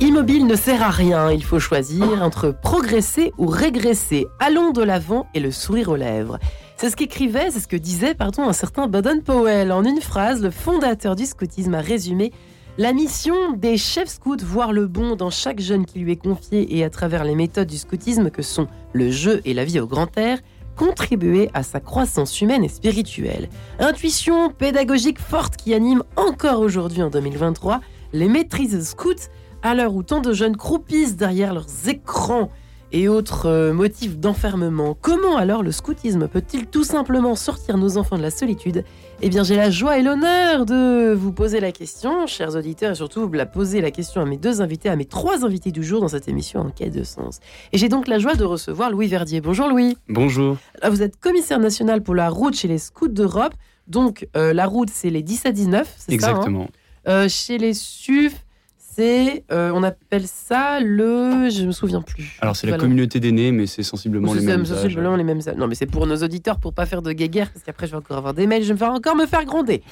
[0.00, 1.32] Immobile ne sert à rien.
[1.32, 4.28] Il faut choisir entre progresser ou régresser.
[4.38, 6.38] Allons de l'avant et le sourire aux lèvres.
[6.76, 9.72] C'est ce qu'écrivait, c'est ce que disait, pardon, un certain Baden Powell.
[9.72, 12.32] En une phrase, le fondateur du scoutisme a résumé
[12.78, 16.78] la mission des chefs scouts, voir le bon dans chaque jeune qui lui est confié
[16.78, 19.88] et à travers les méthodes du scoutisme que sont le jeu et la vie au
[19.88, 20.38] grand air,
[20.76, 23.48] contribuer à sa croissance humaine et spirituelle.
[23.80, 27.80] Intuition pédagogique forte qui anime encore aujourd'hui en 2023
[28.12, 29.28] les maîtrises scouts
[29.62, 32.50] à l'heure où tant de jeunes croupissent derrière leurs écrans
[32.90, 34.96] et autres euh, motifs d'enfermement.
[35.00, 38.84] Comment alors le scoutisme peut-il tout simplement sortir nos enfants de la solitude?
[39.20, 42.94] Eh bien, j'ai la joie et l'honneur de vous poser la question, chers auditeurs, et
[42.94, 46.00] surtout la poser la question à mes deux invités, à mes trois invités du jour
[46.00, 47.40] dans cette émission en quête de sens.
[47.72, 49.40] Et j'ai donc la joie de recevoir Louis Verdier.
[49.40, 49.98] Bonjour Louis.
[50.08, 50.56] Bonjour.
[50.88, 53.54] vous êtes commissaire national pour la route chez les scouts d'Europe.
[53.86, 56.30] Donc, euh, la route, c'est les 10 à 19, c'est ça hein?
[56.30, 56.68] Exactement.
[57.08, 58.44] Euh, chez les SUF,
[58.98, 62.36] euh, on appelle ça le, je me souviens plus.
[62.40, 64.64] Alors c'est la communauté d'aînés, mais c'est sensiblement les mêmes.
[64.64, 65.40] Sensiblement les mêmes.
[65.56, 67.98] Non, mais c'est pour nos auditeurs, pour pas faire de guéguerre, parce qu'après je vais
[67.98, 69.82] encore avoir des mails, je vais encore me faire gronder.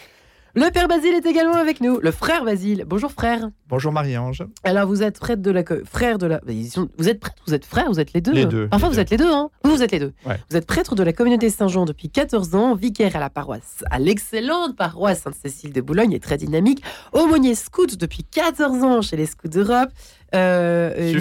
[0.59, 2.87] Le père Basile est également avec nous, le frère Basile.
[2.87, 3.51] Bonjour frère.
[3.69, 4.47] Bonjour Marie-Ange.
[4.65, 7.91] Alors vous êtes frère de la frère de la vous êtes prêtre, vous êtes frère,
[7.91, 8.33] vous êtes les deux.
[8.33, 8.67] Les deux.
[8.67, 9.51] Parfois vous êtes les deux hein.
[9.65, 10.15] Vous vous êtes les deux.
[10.25, 13.99] Vous êtes prêtre de la communauté Saint-Jean depuis 14 ans, vicaire à la paroisse à
[13.99, 19.27] l'excellente paroisse Sainte-Cécile de Boulogne et très dynamique, aumônier scout depuis 14 ans chez les
[19.27, 19.91] Scouts d'Europe.
[20.35, 21.21] Euh,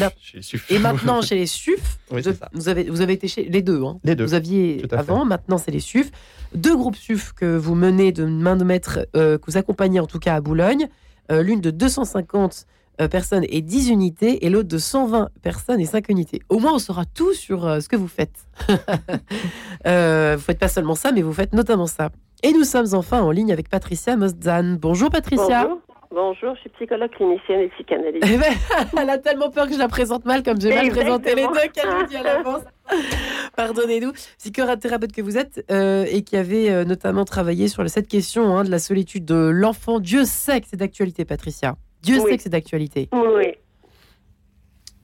[0.70, 2.00] et maintenant chez les SUF,
[2.54, 3.84] vous, avez, vous avez été chez les deux.
[3.84, 4.00] Hein.
[4.04, 4.26] Les deux.
[4.26, 6.12] Vous aviez avant, maintenant c'est les SUF.
[6.54, 10.08] Deux groupes SUF que vous menez de main de maître, euh, que vous accompagnez en
[10.08, 10.88] tout cas à Boulogne.
[11.32, 12.66] Euh, l'une de 250
[13.12, 16.42] personnes et 10 unités, et l'autre de 120 personnes et 5 unités.
[16.48, 18.46] Au moins, on saura tout sur ce que vous faites.
[18.70, 22.10] vous faites pas seulement ça, mais vous faites notamment ça.
[22.42, 24.78] Et nous sommes enfin en ligne avec Patricia Mosdan.
[24.78, 25.64] Bonjour Patricia.
[25.64, 25.82] Bonjour,
[26.42, 28.26] je suis psychologue clinicienne et psychanalyste.
[28.32, 28.54] Eh ben,
[29.02, 31.70] elle a tellement peur que je la présente mal, comme j'ai mal présenté les deux
[31.74, 32.62] qu'elle nous dit à l'avance.
[33.56, 34.12] Pardonnez-nous.
[34.38, 38.64] Psychothérapeute que vous êtes euh, et qui avait euh, notamment travaillé sur cette question hein,
[38.64, 40.00] de la solitude de l'enfant.
[40.00, 41.76] Dieu sait que c'est d'actualité, Patricia.
[42.02, 43.10] Dieu sait que c'est d'actualité.
[43.12, 43.56] Oui.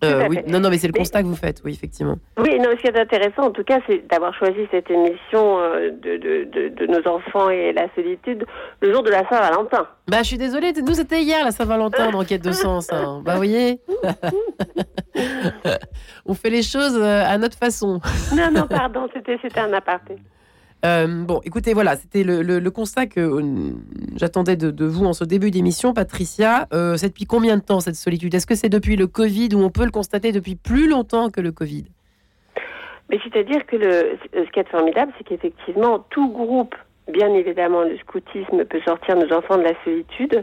[0.04, 2.16] Euh, oui, non, non, mais c'est le constat que vous faites, oui, effectivement.
[2.38, 5.92] Oui, non, ce qui est intéressant, en tout cas, c'est d'avoir choisi cette émission euh,
[5.92, 8.46] de, de, de, nos enfants et la solitude
[8.82, 9.88] le jour de la Saint-Valentin.
[10.08, 12.92] Bah, je suis désolée, nous, c'était hier la Saint-Valentin dans Quête de Sens.
[12.92, 13.22] Hein.
[13.24, 13.80] Bah, vous voyez
[16.26, 18.00] On fait les choses euh, à notre façon.
[18.36, 20.16] non, non, pardon, c'était un aparté.
[20.84, 23.74] Euh, bon, écoutez, voilà, c'était le, constat que euh,
[24.16, 26.68] j'attendais de, vous en ce début d'émission, Patricia.
[26.74, 28.34] Euh, c'est depuis combien de temps cette solitude?
[28.34, 31.42] Est-ce que c'est depuis le Covid ou on peut le constater depuis plus longtemps que
[31.42, 31.86] le Covid?
[33.10, 36.76] C'est-à-dire que le, ce qui est formidable, c'est qu'effectivement, tout groupe
[37.12, 40.40] Bien évidemment, le scoutisme peut sortir nos enfants de la solitude.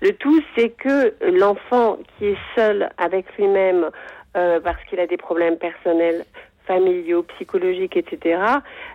[0.00, 3.88] Le tout, c'est que l'enfant qui est seul avec lui-même
[4.34, 6.24] parce qu'il a des problèmes personnels,
[6.66, 8.40] familiaux, psychologiques, etc.,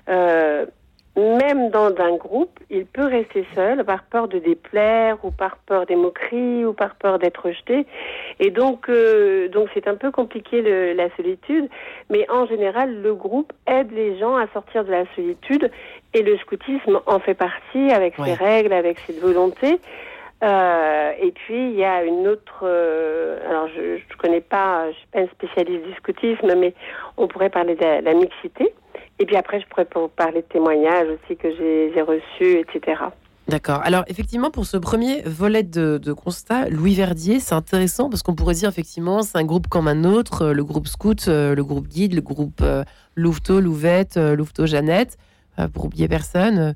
[0.09, 0.65] euh,
[1.15, 5.85] même dans un groupe, il peut rester seul par peur de déplaire ou par peur
[5.85, 7.85] des moqueries ou par peur d'être rejeté.
[8.39, 10.61] Et donc, euh, donc c'est un peu compliqué
[10.93, 11.67] la solitude.
[12.09, 15.71] Mais en général, le groupe aide les gens à sortir de la solitude
[16.13, 19.79] et le scoutisme en fait partie avec ses règles, avec ses volontés.
[20.41, 22.61] Euh, et puis il y a une autre.
[22.63, 26.73] Euh, alors je ne connais pas, je suis pas un spécialiste du scoutisme, mais
[27.17, 28.73] on pourrait parler de la mixité.
[29.19, 29.85] Et puis après, je pourrais
[30.15, 33.03] parler de témoignages aussi que j'ai reçus, etc.
[33.49, 33.81] D'accord.
[33.83, 38.53] Alors effectivement, pour ce premier volet de, constat, Louis Verdier, c'est intéressant parce qu'on pourrait
[38.53, 41.87] dire effectivement, c'est un groupe comme un autre, euh, le groupe Scout, euh, le groupe
[41.87, 42.83] Guide, le groupe euh,
[43.15, 45.17] Louveteau, Louvette, Louveteau, Jeannette.
[45.73, 46.73] pour oublier personne,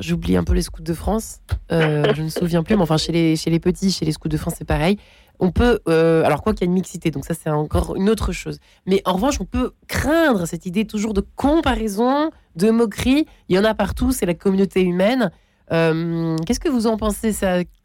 [0.00, 1.40] j'oublie un peu les Scouts de France.
[1.70, 4.54] je ne me souviens plus, mais enfin chez les, petits, chez les Scouts de France,
[4.58, 4.98] c'est pareil
[5.38, 8.08] on peut, euh, alors quoi qu'il y a une mixité, donc ça c'est encore une
[8.08, 8.58] autre chose.
[8.86, 13.26] Mais en revanche, on peut craindre cette idée toujours de comparaison, de moquerie.
[13.48, 15.30] Il y en a partout, c'est la communauté humaine.
[15.72, 17.34] Euh, qu'est-ce que vous en pensez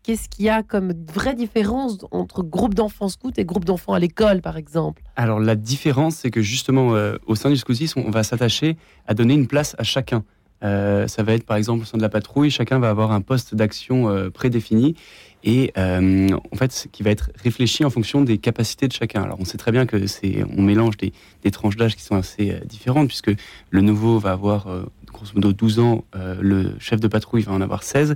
[0.04, 4.00] Qu'est-ce qu'il y a comme vraie différence entre groupe d'enfants scouts et groupe d'enfants à
[4.00, 5.04] l'école, par exemple?
[5.16, 8.78] Alors la différence, c'est que justement, euh, au sein du scoutisme, on va s'attacher
[9.08, 10.24] à donner une place à chacun.
[10.62, 13.56] Ça va être par exemple au sein de la patrouille, chacun va avoir un poste
[13.56, 14.96] d'action prédéfini
[15.44, 19.24] et euh, en fait qui va être réfléchi en fonction des capacités de chacun.
[19.24, 21.14] Alors on sait très bien que c'est on mélange des,
[21.44, 23.32] des tranches d'âge qui sont assez euh, différentes puisque
[23.70, 26.06] le nouveau va avoir euh, grosso modo 12 ans,
[26.40, 28.16] le chef de patrouille va en avoir 16,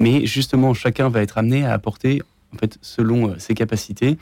[0.00, 2.22] mais justement chacun va être amené à apporter
[2.52, 4.18] en fait selon ses capacités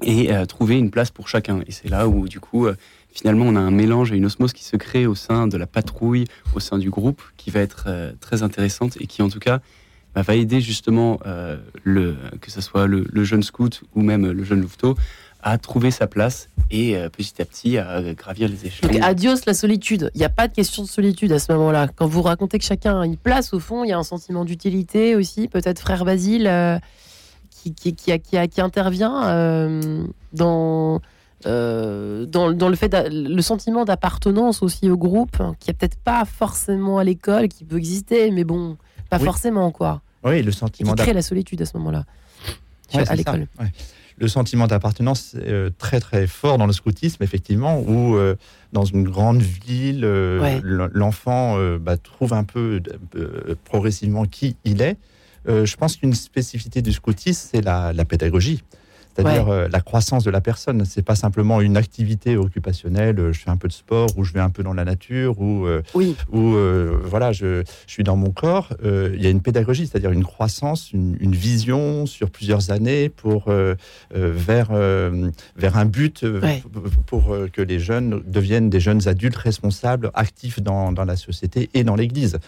[0.00, 1.60] et trouver une place pour chacun.
[1.66, 2.68] Et c'est là où du coup
[3.14, 5.66] finalement on a un mélange et une osmose qui se crée au sein de la
[5.66, 6.24] patrouille,
[6.54, 7.88] au sein du groupe, qui va être
[8.20, 9.60] très intéressante et qui en tout cas
[10.14, 11.20] bah, va aider justement
[11.84, 14.96] le, que ce soit le, jeune scout ou même le jeune louveteau
[15.42, 18.88] à trouver sa place et petit à petit à gravir les échelons.
[19.02, 20.10] Adios la solitude.
[20.14, 21.88] Il n'y a pas de question de solitude à ce moment-là.
[21.94, 24.44] Quand vous racontez que chacun a une place, au fond, il y a un sentiment
[24.44, 25.48] d'utilité aussi.
[25.48, 26.80] Peut-être frère Basile
[27.62, 31.00] qui, intervient dans
[31.46, 36.24] euh, dans, le fait le sentiment d'appartenance aussi au groupe hein, qui est peut-être pas
[36.24, 38.78] forcément à l'école qui peut exister mais bon
[39.10, 40.00] pas forcément quoi.
[40.24, 42.04] Oui le sentiment qui crée la solitude à ce moment-là
[42.94, 43.46] à l'école.
[44.16, 48.36] le sentiment d'appartenance est euh, très très fort dans le scoutisme effectivement où euh,
[48.72, 50.00] dans une grande ville
[50.62, 52.80] l'enfant bah, trouve un peu
[53.64, 54.96] progressivement qui il est.
[55.46, 58.62] Je pense qu'une spécificité du scoutisme c'est la, la pédagogie
[59.14, 60.84] c'est-à-dire euh, la croissance de la personne.
[60.84, 63.18] C'est pas simplement une activité occupationnelle.
[63.18, 65.40] Euh, je fais un peu de sport ou je vais un peu dans la nature
[65.40, 66.16] ou euh, oui.
[66.32, 66.54] ou
[67.04, 68.70] voilà, je, je, suis dans mon corps.
[68.82, 73.52] Il y a une pédagogie, c'est-à-dire une croissance, une, vision sur plusieurs années pour
[74.10, 74.70] vers
[75.56, 76.24] vers un but
[77.06, 81.84] pour que les jeunes deviennent des jeunes adultes responsables, actifs dans, dans la société et
[81.84, 82.38] dans l'Église,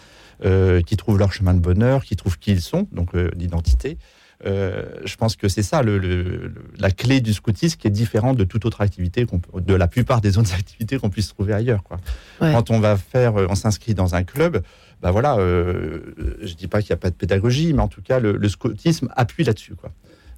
[0.41, 3.97] qui trouvent leur chemin de bonheur, qui trouvent qui ils sont, donc l'identité.
[4.45, 8.43] Euh, je pense que c'est ça le, la clé du scoutisme qui est différente de
[8.43, 11.83] toute autre activité, de la plupart des autres activités qu'on puisse trouver ailleurs.
[11.83, 11.97] Quoi.
[12.39, 14.61] Quand on va faire, euh, on s'inscrit dans un club,
[15.01, 15.99] bah voilà, euh,
[16.41, 19.09] je dis pas qu'il n'y a pas de pédagogie, mais en tout cas, le, scoutisme
[19.15, 19.75] appuie là-dessus.
[19.75, 19.91] Quoi.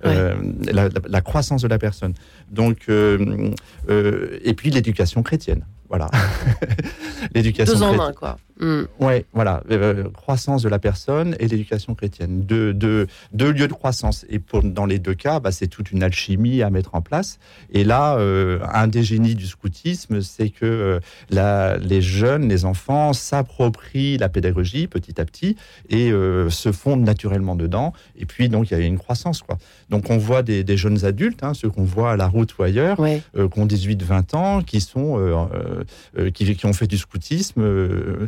[0.03, 2.13] la, croissance de la personne.
[2.49, 5.65] Donc, et puis l'éducation chrétienne.
[5.89, 6.09] Voilà.
[7.33, 8.37] l'éducation Deux en main, quoi.
[8.59, 8.83] Mm.
[8.99, 9.63] Ouais, voilà.
[9.71, 12.41] Euh, croissance de la personne et l'éducation chrétienne.
[12.41, 14.25] Deux, deux, deux, lieux de croissance.
[14.29, 17.39] Et pour, dans les deux cas, bah, c'est toute une alchimie à mettre en place.
[17.71, 22.65] Et là, euh, un des génies du scoutisme, c'est que euh, la, les jeunes, les
[22.65, 25.55] enfants s'approprient la pédagogie petit à petit
[25.89, 26.11] et
[26.49, 27.93] se fondent naturellement dedans.
[28.17, 29.57] Et puis, donc, il y a une croissance, quoi.
[29.89, 32.63] Donc, on voit des, des jeunes adultes, hein, ceux qu'on voit à la route ou
[32.63, 35.49] ailleurs, qui ont 18-20 ans, qui sont,
[36.33, 38.27] qui, qui, ont fait du scoutisme euh,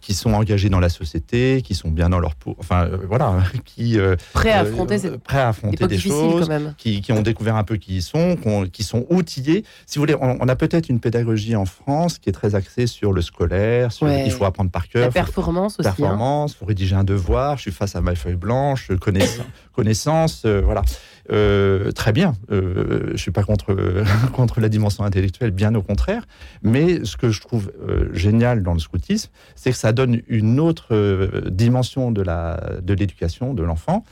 [0.00, 3.42] qui sont engagés dans la société, qui sont bien dans leur peau, enfin euh, voilà,
[3.64, 6.48] qui euh, prêts à affronter, prêts à affronter des choses,
[6.78, 8.36] Qui, qui, ont découvert un peu qui ils sont,
[8.72, 9.64] qui sont outillés.
[9.86, 13.12] Si vous voulez, on, a peut-être une pédagogie en France qui est très axée sur
[13.12, 15.88] le scolaire, sur il faut apprendre par cœur, la performance aussi.
[15.88, 15.92] Hein.
[15.96, 17.56] Performance, faut rédiger un devoir.
[17.56, 20.82] Je suis face à ma feuille blanche, connaissance, connaissance, voilà.
[21.30, 22.34] Euh, très bien.
[22.50, 23.76] Euh, je suis pas contre
[24.32, 26.26] contre la dimension intellectuelle, bien au contraire.
[26.62, 30.60] Mais ce que je trouve euh, génial dans le scoutisme, c'est que ça donne une
[30.60, 34.04] autre euh, dimension de la de l'éducation de l'enfant.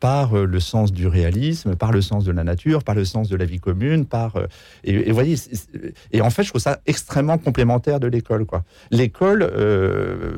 [0.00, 3.36] par le sens du réalisme, par le sens de la nature, par le sens de
[3.36, 4.36] la vie commune, par
[4.84, 5.36] et, et voyez
[6.12, 8.62] et en fait je trouve ça extrêmement complémentaire de l'école quoi.
[8.90, 9.50] L'école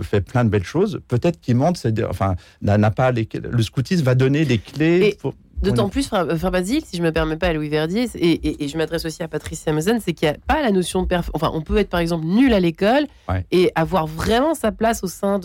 [0.02, 1.76] fait plein de belles choses, peut-être qu'il manque,
[2.08, 5.16] enfin n'a pas les, le scoutisme va donner les clés.
[5.20, 8.76] pour, D'autant plus, frère, Basile, si je me permets pas à Louis Verdier, et, je
[8.76, 11.30] m'adresse aussi à Patricia Mezen, c'est qu'il n'y a pas la notion de perf.
[11.34, 13.06] Enfin, on peut être par exemple nul à l'école
[13.50, 15.40] et avoir vraiment sa place au sein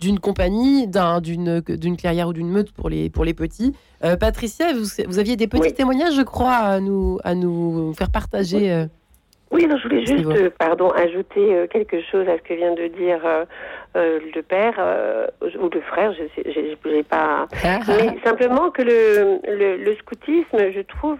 [0.00, 3.74] d'une compagnie, d'une clairière ou d'une meute pour les, pour les petits.
[4.04, 8.70] Euh, Patricia, vous, aviez des petits témoignages, je crois, à nous, à nous faire partager.
[8.70, 8.86] Euh,
[9.50, 12.86] oui, je voulais juste, euh, pardon, ajouter euh, quelque chose à ce que vient de
[12.88, 14.78] dire euh, le père
[15.40, 17.46] ou le frère, je sais, pas.
[17.62, 21.18] Mais simplement que le, le, scoutisme, je trouve,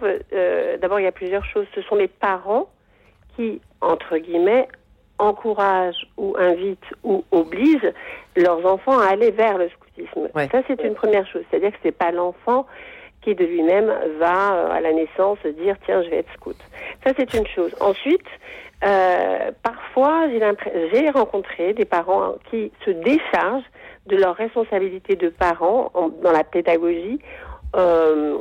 [0.79, 1.65] d'abord il y a plusieurs choses.
[1.73, 2.69] Ce sont les parents
[3.35, 4.67] qui, entre guillemets,
[5.17, 7.91] encouragent ou invitent ou obligent
[8.37, 10.29] leurs enfants à aller vers le scoutisme.
[10.51, 11.41] Ça, c'est une première chose.
[11.49, 12.65] C'est-à-dire que c'est pas l'enfant
[13.21, 16.55] qui de lui-même va euh, à la naissance dire tiens je vais être scout.
[17.05, 17.75] Ça c'est une chose.
[17.79, 18.25] Ensuite,
[18.85, 20.27] euh, parfois
[20.93, 23.69] j'ai rencontré des parents qui se déchargent
[24.07, 25.91] de leur responsabilité de parents
[26.23, 27.19] dans la pédagogie
[27.75, 28.37] euh,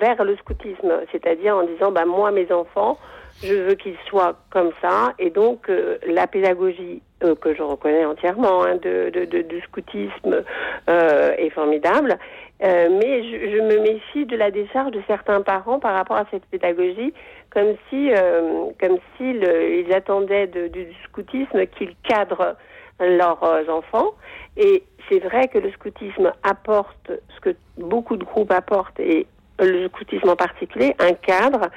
[0.00, 2.98] vers le scoutisme, c'est-à-dire en disant bah moi mes enfants
[3.42, 5.68] je veux qu'ils soient comme ça et donc
[6.06, 10.44] la pédagogie que je reconnais entièrement hein, de, de, de, du scoutisme
[10.86, 12.18] est formidable
[12.64, 16.24] euh, mais je, je, me méfie de la décharge de certains parents par rapport à
[16.30, 17.12] cette pédagogie,
[17.50, 19.44] comme si, euh, comme s'ils
[19.86, 22.56] ils attendaient de, du scoutisme qu'ils cadrent
[23.00, 24.12] leurs euh, enfants.
[24.56, 29.26] Et c'est vrai que le scoutisme apporte ce que beaucoup de groupes apportent et
[29.58, 31.68] le scoutisme en particulier, un cadre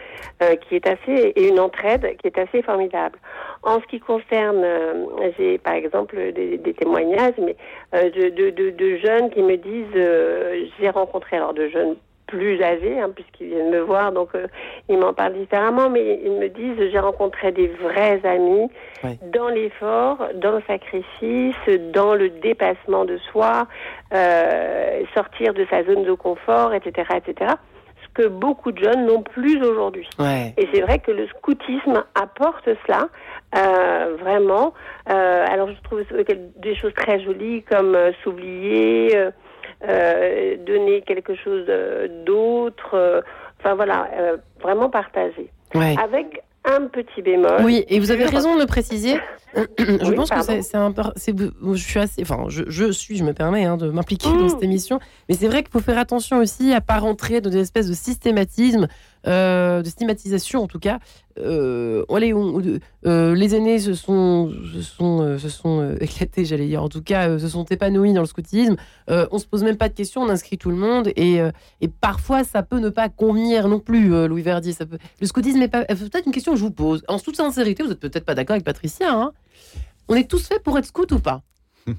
[0.42, 3.20] euh, qui est assez et une entraide qui est assez formidable.
[3.64, 7.56] En ce qui concerne, euh, j'ai par exemple des, témoignages, mais
[7.94, 11.96] euh, de, de, de, jeunes qui me disent, j'ai rencontré alors de jeunes
[12.28, 14.48] plus âgés, hein, puisqu'ils viennent me voir, donc euh,
[14.90, 18.70] ils m'en parlent différemment, mais ils me disent j'ai rencontré des vrais amis
[19.34, 21.56] dans l'effort, dans le sacrifice,
[21.94, 23.68] dans le dépassement de soi,
[24.14, 27.54] euh, sortir de sa zone de confort, etc., etc.
[28.04, 30.08] Ce que beaucoup de jeunes n'ont plus aujourd'hui.
[30.58, 33.10] Et c'est vrai que le scoutisme apporte cela,
[33.56, 34.74] euh, vraiment.
[35.10, 36.04] Euh, alors je trouve
[36.58, 39.16] des choses très jolies comme euh, s'oublier.
[39.84, 40.18] Euh,
[40.48, 41.66] euh, donner quelque chose
[42.26, 42.94] d'autre.
[42.94, 43.22] Euh,
[43.60, 45.50] enfin voilà, euh, vraiment partager.
[45.74, 47.62] Avec un petit bémol.
[47.64, 49.16] Oui, et vous avez raison de le préciser.
[49.56, 53.66] je pense que c'est un je suis assez, enfin, je, je, suis, je me permets
[53.66, 54.66] hein, de m'impliquer dans cette mmh.
[54.66, 57.88] émission, mais c'est vrai qu'il faut faire attention aussi à pas rentrer dans des espèces
[57.88, 58.88] de systématisme
[59.28, 61.00] euh, de stigmatisation en tout cas.
[61.38, 67.02] Euh, euh, les aînés se sont, se sont, se sont éclatés, j'allais dire, en tout
[67.04, 68.78] cas, se sont épanouis dans le scoutisme.
[69.08, 71.40] on se pose même pas de questions, on inscrit tout le monde et,
[71.82, 74.74] et parfois ça peut ne pas convenir non plus, Louis Verdi.
[74.74, 74.98] Ça peut...
[75.20, 75.84] Le scoutisme est pas.
[75.84, 77.04] Peut-être une question que je vous pose.
[77.08, 79.12] En toute sincérité, vous êtes peut-être pas d'accord avec Patricia.
[79.12, 79.34] Hein
[80.08, 81.42] on est tous faits pour être scout ou pas?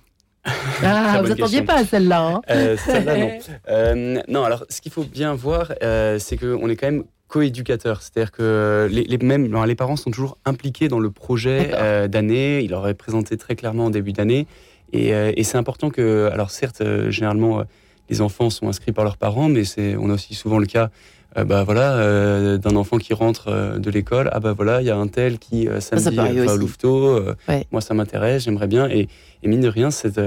[0.82, 2.40] Ah, vous n'attendiez pas à celle-là.
[2.48, 4.22] Hein celle-là, non.
[4.28, 5.72] non, alors ce qu'il faut bien voir,
[6.18, 10.38] c'est qu'on est quand même co-éducateur, c'est-à-dire que les, les, même, les parents sont toujours
[10.44, 14.46] impliqués dans le projet euh, d'année, ils l'auraient présenté très clairement en début d'année,
[14.92, 17.62] et, euh, et c'est important que, alors certes, euh, généralement,
[18.08, 20.90] les enfants sont inscrits par leurs parents, mais c'est, on a aussi souvent le cas,
[21.36, 25.06] bah voilà, d'un enfant qui rentre de l'école, ah bah voilà, il y a un
[25.06, 27.22] tel qui samedi va au louveteau,
[27.70, 29.08] moi ça m'intéresse, j'aimerais bien, et,
[29.42, 30.18] et, mine de rien, c'est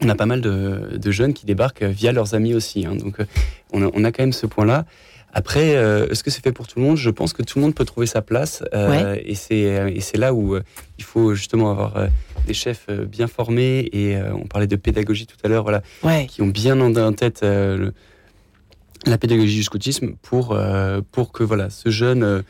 [0.00, 3.18] on a pas mal de, de, jeunes qui débarquent via leurs amis aussi, hein, donc
[3.72, 4.86] on a, on a quand même ce point-là.
[5.32, 6.96] Après, euh, est-ce que c'est fait pour tout le monde?
[6.96, 8.62] Je pense que tout le monde peut trouver sa place.
[8.74, 10.62] Euh, et c'est là où euh,
[10.98, 12.08] il faut justement avoir
[12.46, 13.88] des chefs bien formés.
[13.92, 15.82] Et on parlait de pédagogie tout à l'heure, voilà,
[16.26, 17.44] qui ont bien en, tête
[19.04, 20.58] la pédagogie du scoutisme pour,
[21.10, 22.44] pour que voilà, ce jeune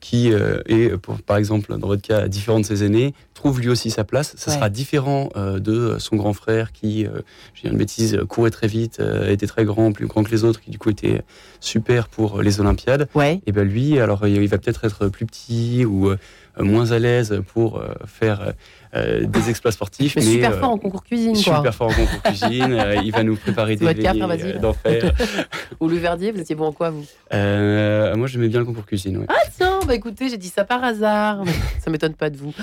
[0.00, 3.90] qui est, pour, par exemple, dans votre cas, différent de ses aînés, trouve lui aussi
[3.90, 4.34] sa place.
[4.36, 7.20] Ça sera différent euh, de son grand frère qui, euh,
[7.54, 10.44] je dis une bêtise, courait très vite, euh, était très grand, plus grand que les
[10.44, 11.22] autres, qui du coup était
[11.60, 13.08] super pour les Olympiades.
[13.46, 16.10] Et ben lui, alors il va peut-être être plus petit ou
[16.60, 18.52] moins à l'aise pour faire
[18.94, 20.16] des exploits sportifs.
[20.16, 21.34] Mais, super fort en concours cuisine.
[21.34, 22.84] Super fort en concours cuisine.
[23.04, 25.12] il va nous préparer des veillées d'enfer.
[25.80, 27.04] Ou le Verdier, vous étiez bon en quoi vous?
[27.32, 29.26] Moi j'aimais bien le concours cuisine.
[29.28, 31.44] Ah tiens, bah écoutez, j'ai dit ça par hasard.
[31.84, 32.54] ça m'étonne pas de vous.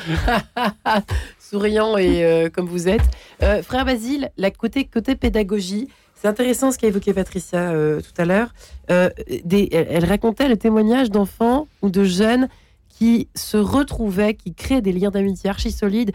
[1.39, 3.03] souriant et euh, comme vous êtes.
[3.43, 8.21] Euh, frère Basile, la côté, côté pédagogie, c'est intéressant ce qu'a évoqué Patricia euh, tout
[8.21, 8.53] à l'heure.
[8.87, 12.47] elle, racontait le témoignage d'enfants ou de jeunes
[12.97, 16.11] qui se retrouvaient, qui créaient des liens d'amitié archi solides,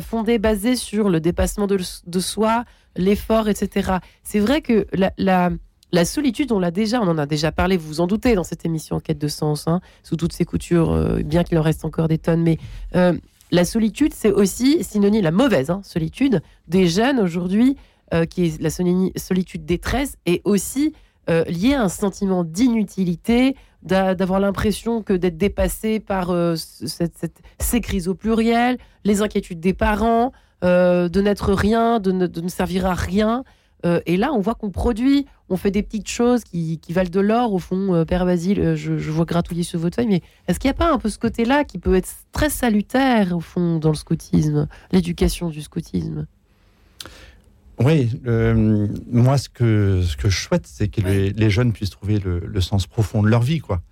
[0.00, 2.64] fondés, basés sur le dépassement de, soi,
[2.96, 3.98] l'effort, etc.
[4.22, 4.86] C'est vrai que
[5.18, 8.44] la, solitude, on l'a déjà, on en a déjà parlé, vous vous en doutez, dans
[8.44, 12.08] cette émission quête de sens, hein, sous toutes ses coutures, bien qu'il en reste encore
[12.08, 12.58] des tonnes, mais
[13.50, 17.76] la solitude, c'est aussi synonyme, la mauvaise hein, solitude des jeunes aujourd'hui,
[18.12, 20.94] euh, qui est la solitude détresse, est aussi
[21.28, 28.08] euh, liée à un sentiment d'inutilité, d'avoir l'impression que d'être dépassé par euh, ces crises
[28.08, 33.44] au pluriel, les inquiétudes des parents, de n'être rien, de ne, servir à rien.
[33.84, 37.20] Euh, et là, on voit qu'on produit, on fait des petites choses qui, valent de
[37.20, 37.52] l'or.
[37.52, 40.68] Au fond, euh, Père Basile, euh, je, vois gratouiller sur votre feuille, mais est-ce qu'il
[40.68, 43.90] n'y a pas un peu ce côté-là qui peut être très salutaire, au fond, dans
[43.90, 46.26] le scoutisme, l'éducation du scoutisme?
[47.78, 48.10] Oui,
[49.10, 52.60] moi ce que, ce que je souhaite, c'est que les, jeunes puissent trouver le, le,
[52.60, 53.82] sens profond de leur vie, quoi.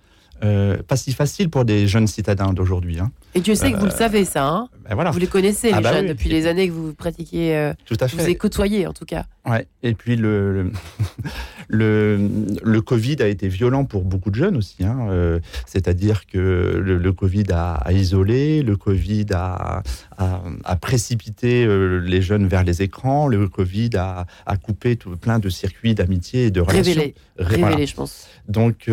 [0.43, 2.99] Euh, pas si facile pour des jeunes citadins d'aujourd'hui.
[2.99, 3.11] Hein.
[3.35, 4.47] Et Dieu sait que vous le euh, savez, ça.
[4.47, 5.11] Hein ben voilà.
[5.11, 7.55] Vous les connaissez, ah les bah jeunes, depuis les années que vous pratiquez.
[7.55, 8.15] Euh, Tout à fait.
[8.15, 9.25] Vous avez côtoyé, en tout cas.
[9.45, 9.67] Ouais.
[9.83, 10.71] Et puis, le,
[11.67, 12.29] le,
[12.63, 14.83] le, Covid a été violent pour beaucoup de jeunes aussi.
[14.83, 15.39] Hein.
[15.65, 19.83] C'est-à-dire que le, Covid a, isolé, le Covid a,
[20.17, 21.67] a, précipité
[22.01, 26.45] les jeunes vers les écrans, le Covid a, a coupé tout, plein de circuits d'amitié
[26.45, 26.93] et de relations.
[26.93, 28.27] Révélé, révélé je pense.
[28.47, 28.89] Donc,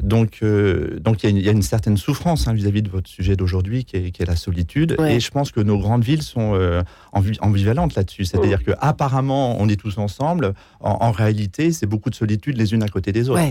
[0.00, 3.84] donc, euh, donc il y, a une certaine souffrance hein, vis-à-vis de votre sujet d'aujourd'hui,
[3.84, 4.96] qui, est, la solitude.
[5.06, 8.24] Et je pense que nos grandes villes sont euh, ambivalentes là-dessus.
[8.24, 10.54] C'est-à-dire que apparemment, on est tous ensemble.
[10.80, 13.42] En, réalité, c'est beaucoup de solitude les unes à côté des autres.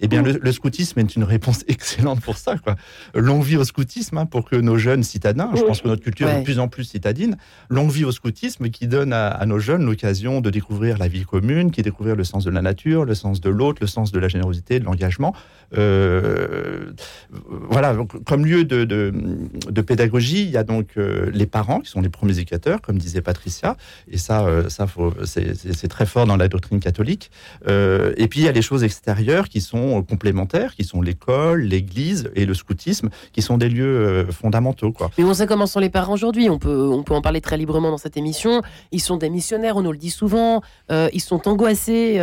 [0.00, 2.56] Eh bien, le, scoutisme est une réponse excellente pour ça.
[2.58, 2.76] Quoi.
[3.14, 6.28] Longue vie au scoutisme, hein, pour que nos jeunes citadins, je pense que notre culture
[6.28, 7.36] est de plus en plus citadine,
[7.70, 11.70] longue vie au scoutisme qui donne à, nos jeunes l'occasion de découvrir la vie commune,
[11.70, 14.28] qui découvrir le sens de la nature, le sens de l'autre, le sens de la
[14.28, 15.34] générosité, de l'engagement.
[15.76, 16.92] Euh,
[17.30, 22.08] voilà, comme lieu de, de, pédagogie, il y a donc les parents qui sont les
[22.08, 23.76] premiers éducateurs, comme disait Patricia,
[24.10, 24.86] et ça, ça
[25.24, 27.30] c'est très fort dans la doctrine catholique.
[27.66, 32.30] et puis il y a les choses extérieures qui sont complémentaires, qui sont l'école, l'église
[32.34, 34.92] et le scoutisme, qui sont des lieux fondamentaux.
[34.92, 35.10] Quoi.
[35.18, 36.48] Mais on sait comment sont les parents aujourd'hui.
[36.50, 38.62] On peut, on peut en parler très librement dans cette émission.
[38.92, 40.62] Ils sont des missionnaires, on nous le dit souvent.
[40.90, 42.20] ils sont angoissés.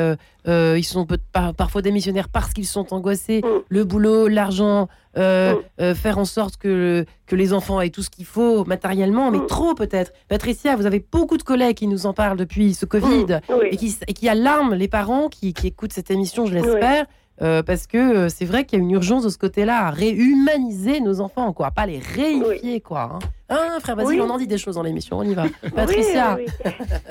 [0.47, 3.41] Euh, ils sont parfois démissionnaires parce qu'ils sont angoissés.
[3.69, 8.09] Le boulot, l'argent, euh, euh, faire en sorte que, que les enfants aient tout ce
[8.09, 10.11] qu'il faut matériellement, mais trop peut-être.
[10.27, 13.39] Patricia, vous avez beaucoup de collègues qui nous en parlent depuis ce Covid
[13.71, 17.05] et, qui, et qui alarment les parents qui, qui écoutent cette émission, je l'espère.
[17.41, 19.89] Euh, parce que euh, c'est vrai qu'il y a une urgence de ce côté-là à
[19.89, 23.09] réhumaniser nos enfants, quoi, pas les réifier, quoi.
[23.13, 23.19] Hein.
[23.49, 25.43] Hein, frère Basile, on en dit des choses dans l'émission, on y va.
[25.75, 26.37] Patricia.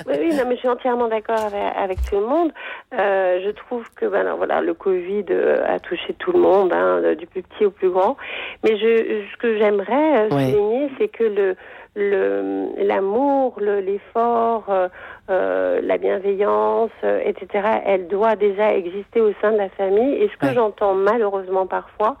[0.07, 0.35] Oui, oui.
[0.35, 1.39] non, mais je suis entièrement d'accord
[1.77, 2.51] avec, tout le monde.
[2.93, 5.25] Euh, je trouve que ben, voilà, le Covid
[5.67, 8.17] a touché tout le monde, hein, du plus petit au plus grand.
[8.63, 11.55] Mais je, ce que j'aimerais souligner, c'est que le
[11.95, 14.87] l'amour, l'effort, euh,
[15.29, 20.15] la bienveillance, euh, etc., elle doit déjà exister au sein de la famille.
[20.15, 22.17] Et ce que j'entends malheureusement parfois,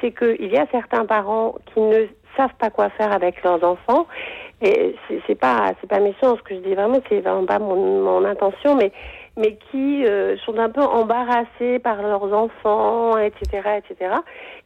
[0.00, 4.06] c'est qu'il y a certains parents qui ne savent pas quoi faire avec leurs enfants.
[4.60, 8.02] Et c'est pas c'est pas méchant ce que je dis vraiment, c'est vraiment pas mon,
[8.02, 8.92] mon intention, mais
[9.36, 14.14] mais qui euh, sont un peu embarrassés par leurs enfants, etc., etc.,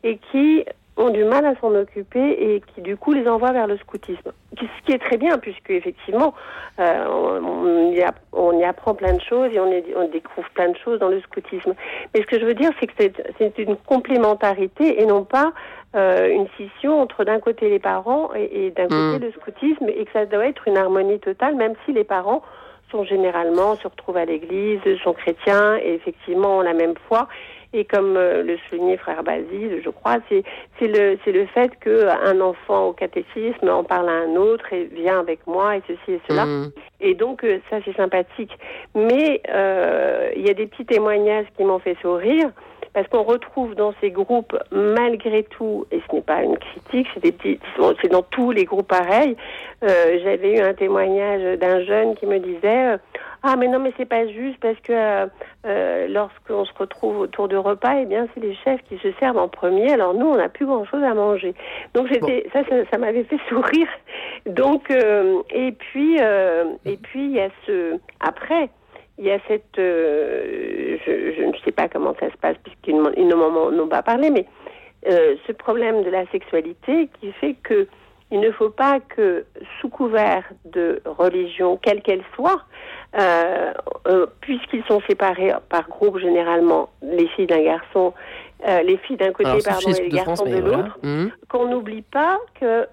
[0.03, 0.65] et qui
[0.97, 4.33] ont du mal à s'en occuper et qui du coup les envoient vers le scoutisme.
[4.59, 6.35] Ce qui est très bien puisque effectivement
[6.79, 10.77] euh, on, y on, y apprend plein de choses et on, on, découvre plein de
[10.77, 11.75] choses dans le scoutisme.
[12.15, 15.53] Mais ce que je veux dire c'est que c'est une complémentarité et non pas
[15.97, 19.23] euh, une scission entre d'un côté les parents et, d'un côté mmh.
[19.23, 22.43] le scoutisme et que ça doit être une harmonie totale même si les parents
[22.91, 27.29] sont généralement se retrouvent à l'église, sont chrétiens et effectivement ont la même foi
[27.73, 30.43] et comme euh, le soulignait frère Basile, je crois, c'est
[30.79, 34.73] c'est le c'est le fait que un enfant au catéchisme en parle à un autre
[34.73, 36.45] et vient avec moi et ceci et cela.
[36.45, 36.73] Mmh.
[37.01, 38.57] Et donc euh, ça c'est sympathique.
[38.95, 42.51] Mais euh, il y a des petits témoignages qui m'ont fait sourire
[42.95, 47.23] parce qu'on retrouve dans ces groupes, malgré tout, et ce n'est pas une critique, c'est
[47.23, 47.59] des petits,
[48.01, 49.37] c'est dans tous les groupes pareils.
[49.83, 52.99] Euh, J'avais eu un témoignage d'un jeune qui me disait
[53.45, 55.27] ah mais non mais c'est pas juste parce que euh,
[55.67, 59.39] euh, lorsqu'on se retrouve autour de repas, eh bien c'est les chefs qui se servent
[59.39, 59.93] en premier.
[59.93, 61.55] Alors nous on n'a plus grand chose à manger.
[61.95, 63.89] Donc j'étais ça ça, m'avait fait sourire.
[64.47, 68.71] Donc euh, et puis euh, et puis il y a ce après
[69.19, 73.35] il y a cette je, je, ne sais pas comment ça se passe puisqu'ils ne
[73.35, 74.47] m'en ont pas parlé mais
[75.07, 77.87] ce problème de la sexualité qui fait que
[78.33, 79.45] il ne faut pas que,
[79.79, 82.63] sous couvert de religion, quelle qu'elle soit,
[83.21, 83.75] euh,
[84.09, 88.15] euh, puisqu'ils sont séparés par groupe généralement, les filles d'un garçon,
[88.67, 91.27] euh, les filles d'un côté pardon, et les garçons de l'autre, mmh.
[91.51, 92.87] qu'on n'oublie pas que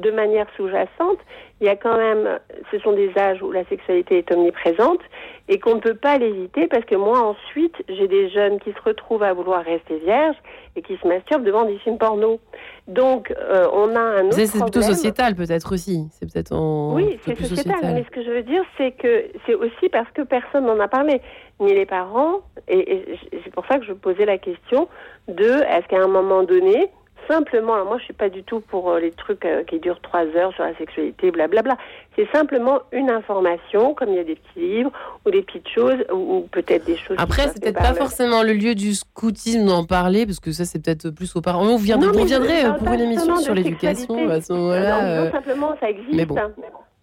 [0.00, 1.18] de manière sous-jacente,
[1.60, 2.38] il y a quand même,
[2.70, 5.00] ce sont des âges où la sexualité est omniprésente
[5.48, 8.82] et qu'on ne peut pas l'éviter parce que moi ensuite j'ai des jeunes qui se
[8.84, 10.36] retrouvent à vouloir rester vierges
[10.74, 12.40] et qui se masturbent devant des films porno.
[12.88, 13.32] Donc
[13.72, 16.08] on a un autre C'est plutôt sociétal peut-être aussi.
[16.10, 16.94] C'est peut-être en...
[16.94, 20.22] Oui, c'est sociétal, Mais ce que je veux dire, c'est que c'est aussi parce que
[20.22, 21.20] personne n'en a parlé,
[21.60, 22.40] ni les parents.
[22.68, 23.04] Et,
[23.44, 24.88] c'est pour ça que je posais la question
[25.28, 26.90] de est-ce qu'à un moment donné,
[27.28, 30.00] simplement, alors moi je suis pas du tout pour euh, les trucs euh, qui durent
[30.00, 31.76] trois heures sur la sexualité, blablabla.
[32.16, 34.90] C'est simplement une information, comme il y a des petits livres
[35.24, 37.16] ou des petites choses ou, peut-être des choses.
[37.18, 40.82] Après, c'est peut-être pas forcément le lieu du scoutisme d'en parler parce que ça c'est
[40.82, 41.66] peut-être plus aux parents.
[41.66, 45.24] On, viendrait, pour une émission sur l'éducation à ce moment-là.
[45.24, 46.14] Non, simplement ça existe.
[46.14, 46.36] Mais bon.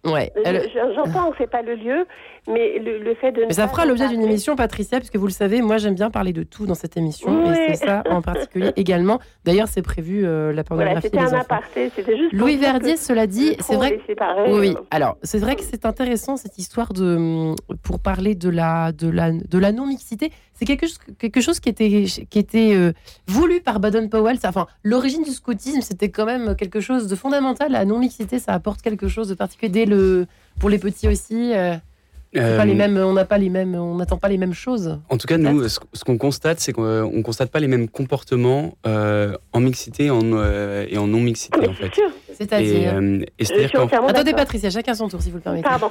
[0.04, 0.32] Ouais.
[0.94, 2.06] J'entends, c'est pas le lieu,
[2.46, 3.44] mais le, fait de.
[3.46, 6.32] Mais ça fera l'objet d'une émission, Patricia, puisque vous le savez, moi j'aime bien parler
[6.32, 9.18] de tout dans cette émission, et c'est ça en particulier également.
[9.44, 12.32] D'ailleurs, c'est prévu euh, la pornographie voilà, c'était un aparté, c'était juste.
[12.32, 13.98] Louis Verdier, cela dit, c'est vrai.
[14.48, 18.92] Oui, alors c'est vrai que c'est intéressant cette histoire de hum, pour parler de la
[18.92, 20.30] de la de la non mixité.
[20.54, 22.92] C'est quelque chose quelque chose qui était qui était euh,
[23.26, 24.38] voulu par Baden Powell.
[24.44, 27.72] Enfin, l'origine du scoutisme, c'était quand même quelque chose de fondamental.
[27.72, 30.26] La non mixité, ça apporte quelque chose de particulier dès le
[30.58, 31.52] pour les petits aussi.
[31.54, 31.76] Euh,
[32.34, 34.98] pas les euh, mêmes, on n'a pas les mêmes, on n'attend pas les mêmes choses.
[35.08, 38.76] En tout cas, nous, ce, qu'on constate, c'est qu'on ne constate pas les mêmes comportements
[38.86, 41.92] euh, en mixité en, euh, et en non mixité, en fait.
[42.36, 43.00] C'est-à-dire.
[44.08, 45.64] Attendez, Patricia, chacun son tour, si vous le permettez.
[45.64, 45.90] Pardon.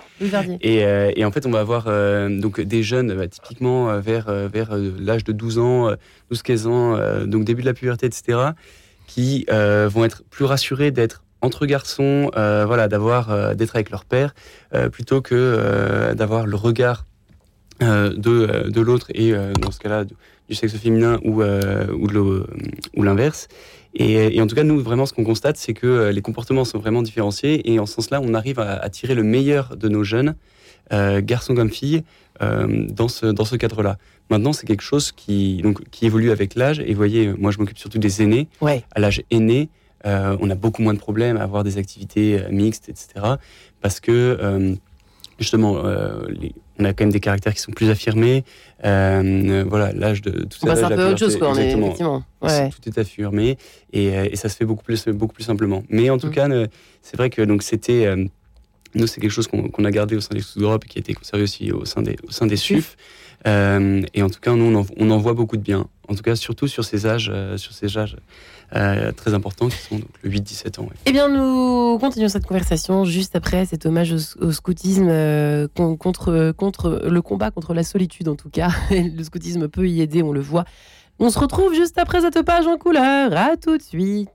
[0.61, 1.85] Et, et, en fait, on va avoir
[2.29, 5.91] donc des jeunes, bah, typiquement vers vers l'âge de 12 ans,
[6.31, 8.39] 12-15 ans, donc début de la puberté, etc.,
[9.07, 14.05] qui vont être plus rassurés d'être entre garçons, euh, voilà, d'avoir, euh, d'être avec leur
[14.05, 14.33] père,
[14.73, 17.05] euh, plutôt que d'avoir le regard
[17.81, 23.49] de, de l'autre et dans ce cas-là du sexe féminin ou, ou l'inverse.
[23.95, 27.01] Et, en tout cas, nous, vraiment, ce qu'on constate, c'est que les comportements sont vraiment
[27.01, 27.71] différenciés.
[27.71, 30.35] Et en ce sens-là, on arrive à, tirer le meilleur de nos jeunes,
[30.91, 32.03] garçons comme filles,
[32.39, 33.97] dans ce, dans ce cadre-là.
[34.31, 36.79] Maintenant, c'est quelque chose qui, donc, qui évolue avec l'âge.
[36.79, 38.47] Et vous voyez, moi, je m'occupe surtout des aînés.
[38.61, 38.83] Ouais.
[38.95, 39.69] À l'âge aîné,
[40.05, 43.07] euh, on a beaucoup moins de problèmes à avoir des activités euh, mixtes, etc.
[43.81, 44.75] Parce que,
[45.33, 45.81] euh, justement,
[46.79, 48.43] on a quand même des caractères qui sont plus affirmés.
[48.81, 50.75] voilà, l'âge de tout ça.
[50.75, 51.51] C'est un peu autre chose, quoi.
[51.51, 52.23] effectivement.
[52.41, 53.57] Tout est affirmé
[53.91, 55.83] et, ça se fait beaucoup plus, beaucoup plus simplement.
[55.89, 56.31] Mais en tout mm.
[56.31, 56.47] cas,
[57.01, 58.13] c'est vrai que donc c'était.
[58.95, 61.01] nous, c'est quelque chose qu'on a gardé au sein des sous d'Europe et qui a
[61.01, 62.95] été conservé aussi au sein des, au sein des SUF.
[62.95, 65.87] Euh, et en tout cas, nous, on en, voit beaucoup de bien.
[66.09, 68.17] En tout cas, surtout sur ces âges, euh, sur ces âges
[68.75, 70.89] euh, très importants qui sont donc le 8-17 ans.
[71.05, 75.07] Eh bien, nous continuons cette conversation juste après cet hommage au, scoutisme
[75.75, 78.69] contre, contre le combat contre la solitude, en tout cas.
[78.91, 80.65] le scoutisme peut y aider, on le voit.
[81.19, 83.35] On se retrouve juste après cette page en couleur.
[83.35, 84.29] À tout de suite.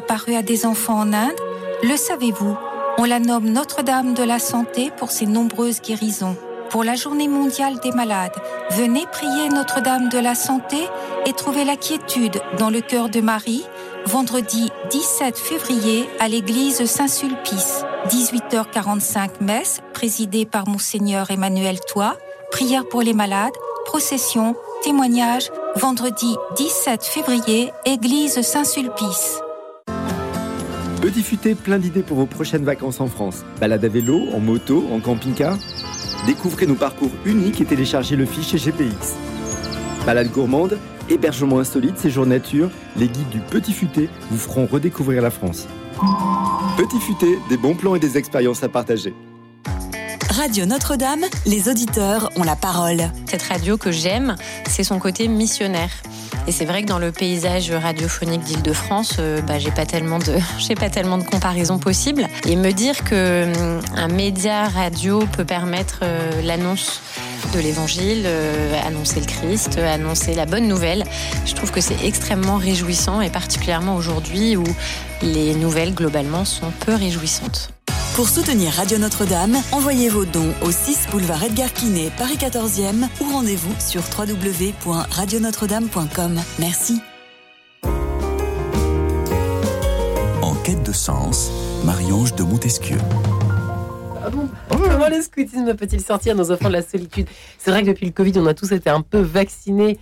[0.00, 1.36] Apparu à des enfants en Inde,
[1.82, 2.56] le savez-vous?
[2.98, 6.36] On la nomme Notre-Dame de la Santé pour ses nombreuses guérisons.
[6.68, 8.36] Pour la journée mondiale des malades,
[8.70, 10.78] venez prier Notre-Dame de la Santé
[11.26, 13.64] et trouver la quiétude dans le cœur de Marie,
[14.06, 17.84] vendredi 17 février à l'église Saint-Sulpice.
[18.08, 22.16] 18h45 messe, présidée par Monseigneur Emmanuel Toit,
[22.52, 23.54] prière pour les malades,
[23.86, 29.40] procession, témoignage, vendredi 17 février, église Saint-Sulpice.
[31.00, 33.36] Petit Futé, plein d'idées pour vos prochaines vacances en France.
[33.58, 35.56] Balade à vélo, en moto, en camping-car?
[36.26, 39.14] Découvrez nos parcours uniques et téléchargez le fichier GPX.
[40.04, 45.30] Balade gourmande, hébergement insolite, séjour nature, les guides du Petit Futé vous feront redécouvrir la
[45.30, 45.68] France.
[46.76, 49.14] Petit Futé, des bons plans et des expériences à partager.
[50.28, 53.10] Radio Notre-Dame, les auditeurs ont la parole.
[53.26, 54.36] Cette radio que j'aime,
[54.68, 55.90] c'est son côté missionnaire.
[56.46, 60.34] Et c'est vrai que dans le paysage radiophonique d'Île-de-France, euh, bah, j'ai pas tellement de,
[60.58, 62.26] j'ai pas tellement de comparaisons possibles.
[62.46, 67.00] Et me dire que hum, un média radio peut permettre euh, l'annonce
[67.54, 71.04] de l'évangile, euh, annoncer le Christ, annoncer la bonne nouvelle.
[71.46, 74.64] Je trouve que c'est extrêmement réjouissant et particulièrement aujourd'hui où
[75.22, 77.70] les nouvelles globalement sont peu réjouissantes.
[78.20, 83.32] Pour soutenir Radio Notre-Dame, envoyez vos dons au 6 boulevard Edgar Quinet, Paris 14e ou
[83.32, 86.38] rendez-vous sur www.radionotre-dame.com.
[86.58, 87.00] Merci.
[90.42, 91.50] En quête de sens,
[91.86, 92.98] Marie-Ange de Montesquieu.
[94.22, 97.86] Ah bon Comment le scoutisme peut-il sortir nos enfants de la solitude C'est vrai que
[97.86, 99.98] depuis le Covid, on a tous été un peu vaccinés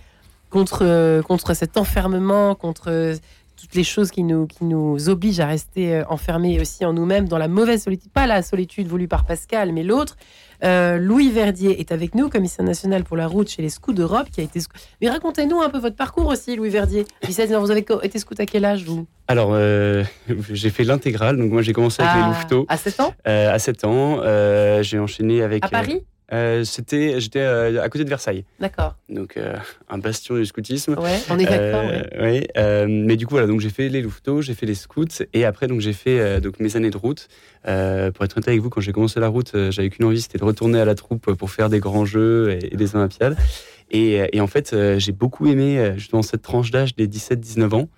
[0.49, 3.15] contre, contre cet enfermement, contre
[3.59, 7.27] toutes les choses qui nous, qui nous obligent à rester euh, enfermés aussi en nous-mêmes
[7.27, 10.15] dans la mauvaise solitude, pas la solitude voulue par Pascal, mais l'autre.
[10.63, 14.27] Euh, Louis Verdier est avec nous, commissaire national pour la route chez les Scouts d'Europe,
[14.29, 14.59] qui a été.
[15.01, 17.05] Mais racontez-nous un peu votre parcours aussi, Louis Verdier.
[17.23, 19.07] Vous avez été scout à quel âge, vous?
[19.27, 20.03] Alors, euh,
[20.51, 21.37] j'ai fait l'intégrale.
[21.37, 22.65] Donc, moi, j'ai commencé avec les ah, louveteaux.
[22.67, 23.13] À 7 ans?
[23.23, 24.21] À 7 ans.
[24.81, 25.63] j'ai enchaîné avec.
[25.63, 26.03] À Paris?
[26.31, 28.45] Euh, c'était, j'étais euh, à côté de Versailles.
[28.59, 28.95] D'accord.
[29.09, 29.55] Donc euh,
[29.89, 30.95] un bastion du scoutisme.
[30.99, 31.83] Ouais, on est d'accord.
[32.87, 35.67] mais du coup voilà, donc j'ai fait les louveteaux, j'ai fait les scouts et après
[35.67, 37.27] donc j'ai fait donc mes années de route.
[37.63, 37.71] pour
[38.25, 40.79] être honnête avec vous, quand j'ai commencé la route, j'avais qu'une envie, c'était de retourner
[40.79, 43.37] à la troupe pour faire des grands jeux et, des Olympiades.
[43.91, 47.89] Et, et en fait, j'ai beaucoup aimé justement cette tranche d'âge des 17-19 ans,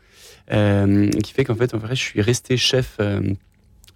[1.21, 2.97] qui fait qu'en fait, en vrai, je suis resté chef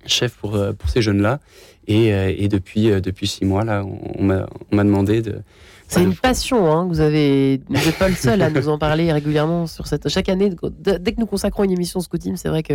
[0.08, 1.40] chef pour, pour ces jeunes-là.
[1.88, 5.42] Et, euh, et depuis, euh, depuis six mois, là, on, m'a demandé de.
[5.88, 7.62] C'est une passion, hein, vous avez.
[7.70, 10.10] Vous n'êtes pas le seul à nous en parler régulièrement sur cette.
[10.10, 12.74] Chaque année, dès que nous consacrons une émission Scoutisme, c'est vrai que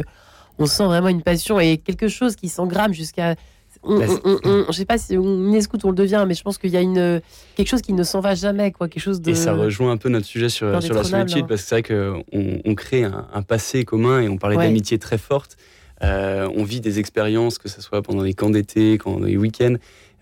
[0.58, 3.34] on sent vraiment une passion et quelque chose qui s'engramme jusqu'à.
[3.82, 6.58] Bah, je ne sais pas si on est scout on le devient, mais je pense
[6.58, 7.20] qu'il y a une
[7.56, 9.30] quelque chose qui ne s'en va jamais, quoi, quelque chose de.
[9.30, 11.46] Et ça rejoint un peu notre sujet sur, sur la solitude, hein.
[11.48, 14.98] parce que c'est vrai qu'on on crée un, un, passé commun et on parlait d'amitié
[14.98, 15.56] très forte.
[16.02, 19.74] Euh, on vit des expériences, que ce soit pendant les camps d'été, pendant les week-ends,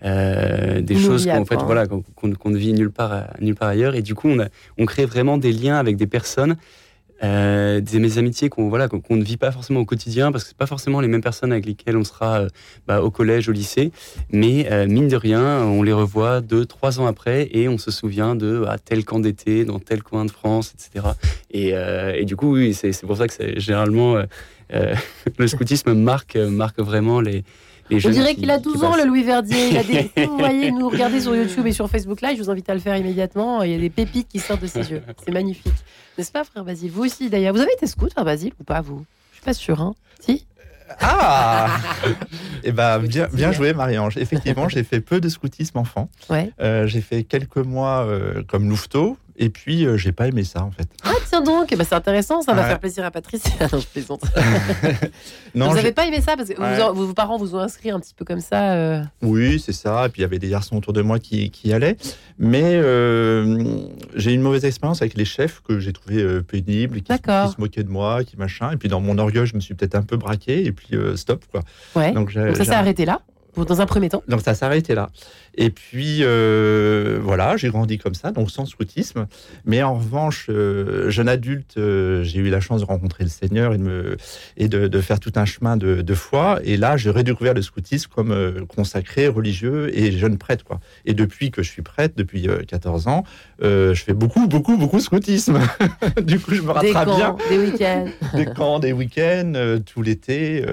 [0.03, 3.95] euh, des choses qu'on fait, voilà, qu'on ne vit nulle part, nulle part ailleurs.
[3.95, 6.57] Et du coup, on, a, on crée vraiment des liens avec des personnes,
[7.23, 10.57] euh, des amitiés qu'on voilà, qu'on ne vit pas forcément au quotidien, parce que c'est
[10.57, 12.47] pas forcément les mêmes personnes avec lesquelles on sera
[12.87, 13.91] bah, au collège, au lycée.
[14.31, 18.35] Mais mine de rien, on les revoit deux, trois ans après, et on se souvient
[18.35, 21.07] de ah, tel camp d'été, dans tel coin de France, etc.
[21.51, 24.23] Et, et du coup, oui, c'est pour ça que généralement
[24.73, 24.95] euh,
[25.37, 27.43] le scoutisme marque, marque vraiment les,
[27.89, 29.69] les On dirait qu'il a 12 ans, le Louis Verdier.
[29.69, 30.11] Il a des...
[30.25, 32.79] vous voyez, nous regardez sur YouTube et sur Facebook Live, je vous invite à le
[32.79, 33.63] faire immédiatement.
[33.63, 35.01] Il y a des pépites qui sortent de ses yeux.
[35.25, 35.73] C'est magnifique.
[36.17, 36.91] N'est-ce pas, frère Basile?
[36.91, 37.53] Vous aussi, d'ailleurs.
[37.53, 39.05] Vous avez été scout, frère Basile, ou pas, vous?
[39.31, 40.45] Je suis pas sûr, hein Si?
[40.99, 41.77] Ah
[42.63, 44.17] Eh ben, bien, bien joué, Marie-Ange.
[44.17, 46.09] Effectivement, j'ai fait peu de scoutisme enfant.
[46.29, 46.51] Ouais.
[46.61, 50.63] Euh, j'ai fait quelques mois euh, comme louveteau, et puis, euh, j'ai pas aimé ça,
[50.65, 50.87] en fait.
[51.01, 53.49] Ah, tiens donc, ben, c'est intéressant, ça va faire plaisir à Patricia.
[53.71, 54.21] non, je plaisante.
[55.55, 58.13] non, vous n'avez pas aimé ça parce que vos parents vous ont inscrit un petit
[58.13, 60.05] peu comme ça euh Oui, c'est ça.
[60.05, 61.95] Et puis, il y avait des garçons autour de moi qui, qui allaient.
[62.37, 63.63] Mais euh,
[64.13, 67.61] j'ai eu une mauvaise expérience avec les chefs que j'ai trouvé pénibles, qui, qui, se
[67.61, 68.71] moquaient de moi, qui machin.
[68.71, 70.65] Et puis, dans mon orgueil, je me suis peut-être un peu braqué.
[70.65, 71.61] Et puis, stop, quoi.
[71.95, 72.11] Ouais.
[72.11, 73.21] Donc, donc ça s'est arrêté là
[73.65, 75.09] dans un premier temps Donc ça s'est arrêté là.
[75.61, 79.27] Et puis euh, voilà, j'ai grandi comme ça, donc sans scoutisme.
[79.65, 83.73] Mais en revanche, euh, jeune adulte, euh, j'ai eu la chance de rencontrer le Seigneur
[83.73, 84.17] et de, me,
[84.55, 86.59] et de, faire tout un chemin de, foi.
[86.63, 90.63] Et là, j'ai redécouvert le scoutisme comme consacré, religieux et jeune prêtre.
[90.63, 90.79] Quoi.
[91.05, 93.25] Et depuis que je suis prêtre, depuis 14 ans,
[93.61, 95.59] je fais beaucoup, beaucoup, beaucoup de scoutisme.
[96.23, 98.05] du coup, je me rattrape des camps, Des week-ends.
[98.33, 100.63] des camps, des week-ends, tout l'été.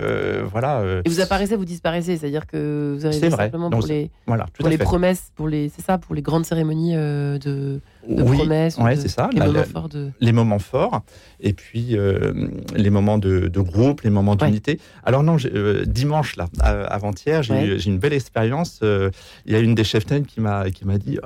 [0.48, 1.00] voilà.
[1.04, 4.75] Et vous apparaissez, vous disparaissez, c'est-à-dire que vous avez simplement pour les, voilà, pour les
[4.78, 8.78] promesses, pour les, c'est ça, pour les grandes cérémonies euh, de, oui, promesses.
[8.96, 9.30] c'est ça.
[9.32, 10.10] Les, moments forts de...
[10.20, 11.02] les moments forts,
[11.40, 12.32] et puis euh,
[12.74, 14.78] les moments de, groupe, les moments d'unité.
[15.04, 18.80] Alors non, euh, dimanche là, avant-hier, j'ai eu une belle expérience.
[18.82, 21.18] Il y a une des chefs qui m'a qui m'a dit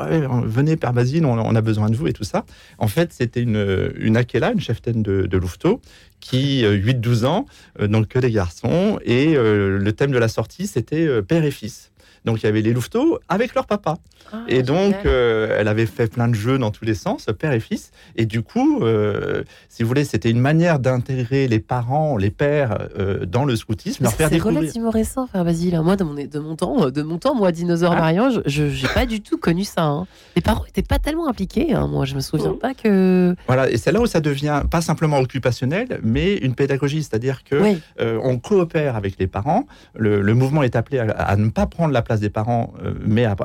[0.44, 2.44] venez Père Basile, on, a besoin de vous et tout ça.
[2.78, 5.80] En fait, c'était une une Akela, une chef de, de Louveteau,
[6.20, 7.46] qui 8-12 ans,
[7.80, 11.89] donc que des garçons, et le thème de la sortie c'était père et fils.
[12.24, 13.96] Donc il y avait les louveteaux avec leur papa.
[14.32, 17.52] Ah, et donc euh, elle avait fait plein de jeux dans tous les sens, père
[17.52, 17.90] et fils.
[18.16, 22.88] Et du coup, euh, si vous voulez, c'était une manière d'intégrer les parents, les pères
[22.98, 24.28] euh, dans le scoutisme, découvrir.
[24.28, 25.80] C'est relativement récent, frère Basile.
[25.82, 28.00] Moi, de mon, de mon temps, de mon temps, moi, dinosaure ah.
[28.00, 29.84] Marion, je n'ai pas du tout connu ça.
[29.84, 30.06] Hein.
[30.36, 31.74] Les parents n'étaient pas tellement impliqués.
[31.74, 31.88] Hein.
[31.88, 33.34] Moi, je me souviens pas que.
[33.46, 37.76] Voilà, et c'est là où ça devient pas simplement occupationnel, mais une pédagogie, c'est-à-dire que
[37.98, 39.66] on coopère avec les parents.
[39.94, 43.24] Le, mouvement est appelé à, à ne pas prendre la place des parents, euh, mais,
[43.24, 43.36] à,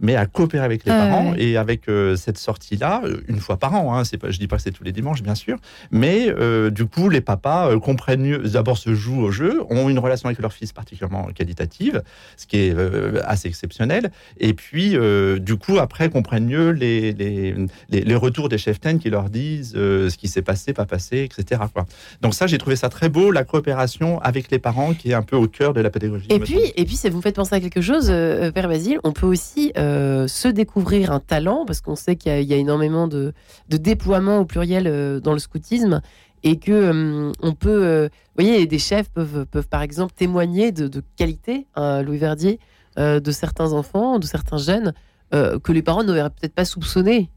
[0.00, 1.34] mais à coopérer avec les parents.
[1.36, 4.56] Et avec euh, cette sortie-là, euh, une fois par an, hein, pas, je dis pas
[4.56, 5.58] que c'est tous les dimanches, bien sûr,
[5.90, 6.34] mais
[6.70, 10.40] du coup, les papas comprennent mieux, d'abord se jouent au jeu, ont une relation avec
[10.40, 12.02] leur fils particulièrement qualitative,
[12.36, 12.76] ce qui est
[13.24, 14.10] assez exceptionnel.
[14.38, 14.96] Et puis,
[15.40, 17.54] du coup, après, comprennent mieux les, les,
[17.90, 21.60] les, retours des chefs qui leur disent ce qui s'est passé, pas passé, etc.
[21.72, 21.84] Quoi.
[22.22, 25.22] Donc ça, j'ai trouvé ça très beau, la coopération avec les parents qui est un
[25.22, 26.28] peu au cœur de la pédagogie.
[26.30, 29.12] Et puis, et puis, ça vous fait penser à quelque chose, euh, Père Basile, on
[29.12, 33.32] peut aussi euh, se découvrir un talent, parce qu'on sait qu'il y, a énormément de,
[33.68, 36.00] déploiements au pluriel euh, dans le scoutisme,
[36.42, 41.02] et que on peut, vous voyez, des chefs peuvent, peuvent par exemple témoigner de, de
[41.16, 42.60] qualité, hein, Louis Verdier,
[42.96, 44.92] de certains enfants, de certains jeunes,
[45.32, 47.28] que les parents n'auraient peut-être pas soupçonné.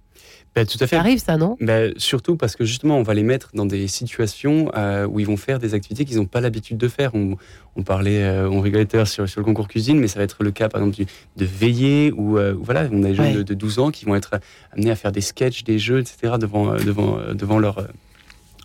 [0.53, 0.97] Ben, tout à fait.
[0.97, 1.55] Ça arrive ça, non?
[1.61, 5.25] Ben, Surtout parce que justement, on va les mettre dans des situations euh, où ils
[5.25, 7.11] vont faire des activités qu'ils n'ont pas l'habitude de faire.
[7.15, 7.37] On,
[7.83, 10.67] parlait, euh, on rigolait sur, sur le concours cuisine, mais ça va être le cas,
[10.67, 14.03] par exemple, de veiller, où euh, voilà, on a des jeunes de, 12 ans qui
[14.03, 14.39] vont être
[14.73, 17.87] amenés à faire des sketchs, des jeux, etc., devant, devant, devant leur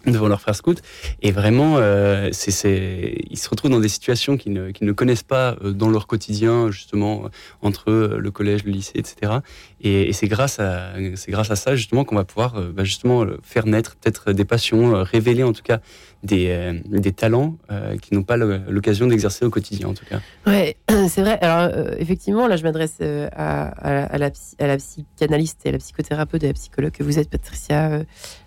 [0.12, 0.74] devant leurs frères scouts.
[1.22, 5.56] Et vraiment, euh, c'est, ils se retrouvent dans des situations qu'ils ne, ne, connaissent pas
[5.62, 7.28] euh, dans leur quotidien, justement, euh,
[7.62, 9.38] entre le collège, le lycée, etc.
[9.80, 10.92] Et, c'est grâce à,
[11.28, 15.42] grâce à ça, justement, qu'on va pouvoir, bah, justement, faire naître peut-être des passions, révéler,
[15.42, 15.80] en tout cas,
[16.22, 17.56] des, des talents
[18.02, 20.20] qui n'ont pas l'occasion d'exercer au quotidien, en tout cas.
[20.46, 20.76] Ouais,
[21.08, 21.38] c'est vrai.
[21.40, 22.98] Alors, effectivement, là, je m'adresse
[23.32, 27.02] à, à, la, à la psychanalyste et à la psychothérapeute et à la psychologue que
[27.02, 28.00] vous êtes, Patricia,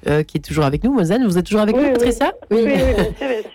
[0.05, 0.93] qui est toujours avec nous.
[0.93, 2.73] Mozane, vous êtes toujours avec nous, Patricia Oui, oui,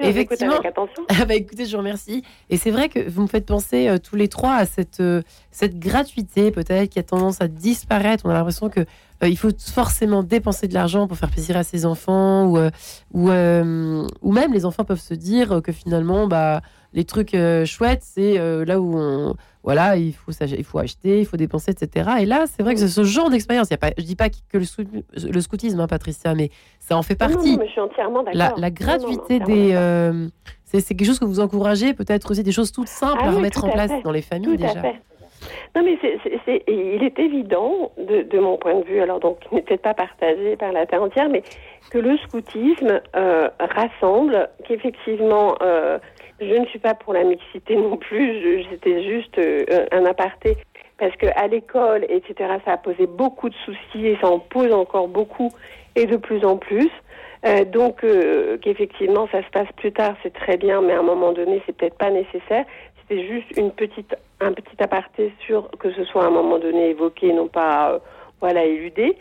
[0.01, 0.59] Effectivement.
[0.61, 1.03] attention.
[1.09, 2.23] Ah bah, écoutez, je vous remercie.
[2.51, 5.23] Et c'est vrai que vous me faites penser euh, tous les trois à cette, euh,
[5.51, 8.25] cette gratuité, peut-être, qui a tendance à disparaître.
[8.27, 8.85] On a l'impression que
[9.25, 12.59] euh, il faut forcément dépenser de l'argent pour faire plaisir à ses enfants, ou,
[13.13, 16.61] ou, ou même les enfants peuvent se dire que finalement, bah,
[16.93, 19.35] les trucs chouettes, c'est là où on
[19.65, 22.11] voilà, il faut, il faut acheter, il faut dépenser, etc.
[22.21, 23.69] Et là, c'est vrai que c'est ce genre d'expérience.
[23.71, 27.59] Je ne dis pas que le, scoutisme, hein, Patricia, mais ça en fait partie.
[27.59, 28.59] je suis entièrement d'accord.
[28.59, 29.71] La, gratuité des.
[29.73, 30.29] Euh,
[30.65, 33.65] c'est quelque chose que vous encouragez, peut-être aussi des choses toutes simples ah à remettre
[33.65, 34.83] en place dans les familles déjà.
[35.75, 35.99] Non, mais
[36.69, 40.73] il est évident, de, mon point de vue, alors donc n'est peut-être pas partagé par
[40.73, 41.43] la terre entière, mais
[41.91, 45.99] que le scoutisme euh, rassemble, qu'effectivement, euh,
[46.41, 50.57] je ne suis pas pour la mixité non plus, c'était juste euh, un aparté,
[50.99, 55.09] parce qu'à l'école, etc., ça a posé beaucoup de soucis et ça en pose encore
[55.09, 55.51] beaucoup
[55.97, 56.91] et de plus en plus.
[57.73, 58.03] Donc,
[58.63, 61.77] qu'effectivement, ça se passe plus tard, c'est très bien, mais à un moment donné, c'est
[61.77, 62.65] peut-être pas nécessaire.
[63.03, 66.91] c'était juste une petite, un petit aparté sur que ce soit à un moment donné
[66.91, 67.99] évoqué, non pas euh,
[68.41, 69.17] voilà éludé.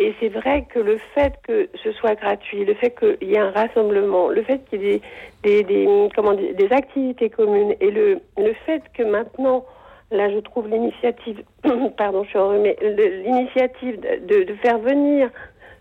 [0.00, 3.38] Et c'est vrai que le fait que ce soit gratuit, le fait qu'il y ait
[3.38, 5.02] un rassemblement, le fait qu'il y ait
[5.42, 9.64] des, des, comment des activités communes et le, le fait que maintenant,
[10.12, 11.42] là je trouve l'initiative,
[11.96, 15.30] pardon, je suis enrhumée, l'initiative de, de, faire venir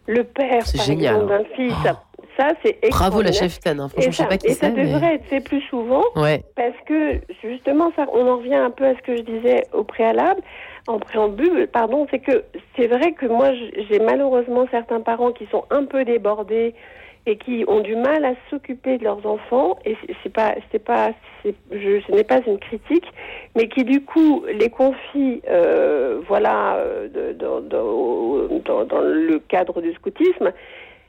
[0.08, 1.74] le père, par exemple, d'un fils.
[1.86, 2.07] Oh.
[2.38, 3.90] Ça, c'est Bravo la chef hein.
[3.90, 6.44] franchement, ça, sais pas qui Et ça devrait être fait plus souvent, ouais.
[6.56, 9.84] parce que justement, ça, on en revient un peu à ce que je disais au
[9.84, 10.42] préalable
[10.88, 12.44] en préambule, pardon, c'est que
[12.76, 13.52] c'est vrai que moi,
[13.90, 16.76] j'ai malheureusement certains parents qui sont un peu débordés
[17.28, 19.78] et qui ont du mal à s'occuper de leurs enfants.
[19.84, 21.12] Et c'est pas, c'est pas,
[21.44, 23.06] je, ce n'est pas une critique,
[23.56, 29.94] mais qui du coup les confient, euh, voilà, euh, dans, dans, dans, le cadre du
[29.94, 30.54] scoutisme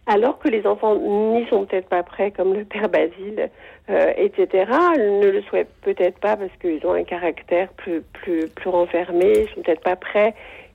[0.08, 3.50] alors que les enfants n'y sont peut-être pas prêts, comme le père Basile,
[3.90, 4.72] euh, etc.
[4.98, 9.54] Ne le souhaitent peut-être pas parce qu'ils ont un caractère plus, plus, plus renfermé, ils
[9.54, 10.34] sont peut-être pas prêts,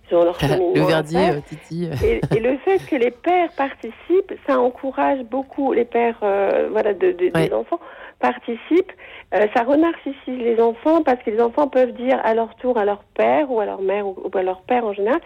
[0.09, 0.37] ils ont leur
[0.75, 1.89] Le verdier, euh, Titi.
[2.05, 6.93] Et, et, le fait que les pères participent, ça encourage beaucoup les pères euh, voilà,
[6.93, 7.79] de, de des enfants
[8.19, 8.93] participent,
[9.33, 12.85] euh, ça renarcissise les enfants parce que les enfants peuvent dire à leur tour à
[12.85, 15.19] leur père ou à leur mère ou, ou à leur père en général,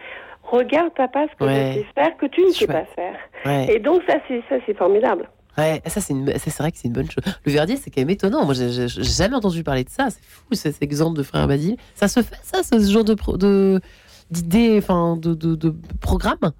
[0.51, 3.69] regarde papa ce que je sais faire que tu ne sais pas faire.
[3.69, 5.29] Et donc ça c'est ça c'est formidable.
[5.57, 6.13] Ouais, ça c'est
[6.59, 7.23] vrai que c'est une bonne chose.
[7.45, 8.45] Le verdier c'est quand même étonnant.
[8.45, 10.09] Moi j'ai jamais entendu parler de ça.
[10.09, 11.77] C'est fou cet exemple de frère Basile.
[11.95, 13.81] Ça se fait ça, ce genre de
[14.29, 16.51] d'idées, enfin de, de, de programme?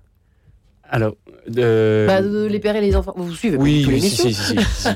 [0.90, 1.16] Alors,
[1.48, 2.48] bah, de...
[2.50, 4.88] les pères et les enfants, vous suivez Oui, oui si, si, si, si.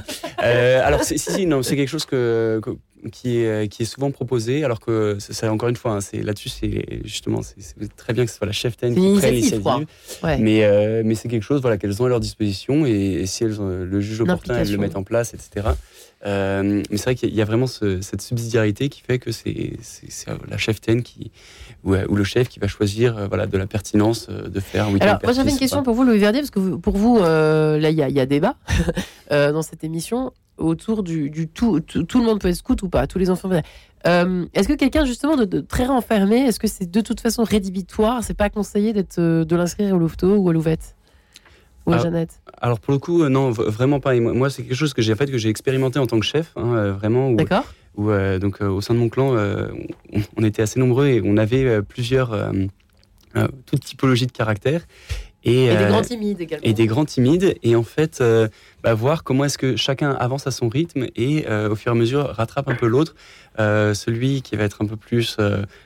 [0.41, 2.69] euh, alors, si, si, non, c'est quelque chose que, que,
[3.11, 6.49] qui est, qui est souvent proposé, alors que c'est encore une fois, hein, c'est là-dessus,
[6.49, 9.65] c'est justement, c'est très bien que ce soit la chef qui prenne l'initiative,
[10.23, 10.37] ouais.
[10.37, 13.43] mais, euh, mais c'est quelque chose voilà, qu'elles ont à leur disposition et, et si
[13.43, 15.69] elles le juge opportun, elles le mettent en place, etc.
[16.25, 19.73] Euh, mais c'est vrai qu'il y a vraiment ce, cette subsidiarité qui fait que c'est
[20.47, 21.31] la chef qui,
[21.83, 24.87] ou, ou, le chef qui va choisir euh, voilà, de la pertinence euh, de faire
[24.87, 27.17] un Alors, moi j'avais une question pour vous, Louis Verdier, parce que vous, pour vous,
[27.17, 28.55] euh, là il y, y, a débat
[29.31, 32.89] dans cette émission autour du, du tout, tout, tout, le monde peut être scout ou
[32.89, 33.49] pas, tous les enfants.
[34.07, 37.43] Euh, est-ce que quelqu'un justement de, de, très renfermé, est-ce que c'est de toute façon
[37.43, 40.95] rédhibitoire C'est pas conseillé d'être euh, de l'inscrire au louveteau ou à Louvette
[41.85, 42.41] ou à alors, Jeannette?
[42.59, 44.19] Alors pour le coup, euh, non, vraiment pas.
[44.19, 46.51] moi, moi c'est quelque chose que j'ai fait, que j'ai expérimenté en tant que chef,
[46.55, 47.31] hein, euh, vraiment.
[47.31, 47.65] D'accord.
[47.97, 51.35] Où, euh, donc au sein de mon clan, on, on, était assez nombreux et on
[51.35, 52.53] avait plusieurs
[53.65, 54.81] toute typologie de caractères.
[55.43, 56.65] Et, et, des grands timides également.
[56.65, 57.55] Et des grands timides.
[57.63, 58.47] Et en fait, euh,
[58.83, 61.95] bah, voir comment est-ce que chacun avance à son rythme et euh, au fur et
[61.95, 63.15] à mesure rattrape un peu l'autre.
[63.59, 65.37] Euh, celui qui va être un peu plus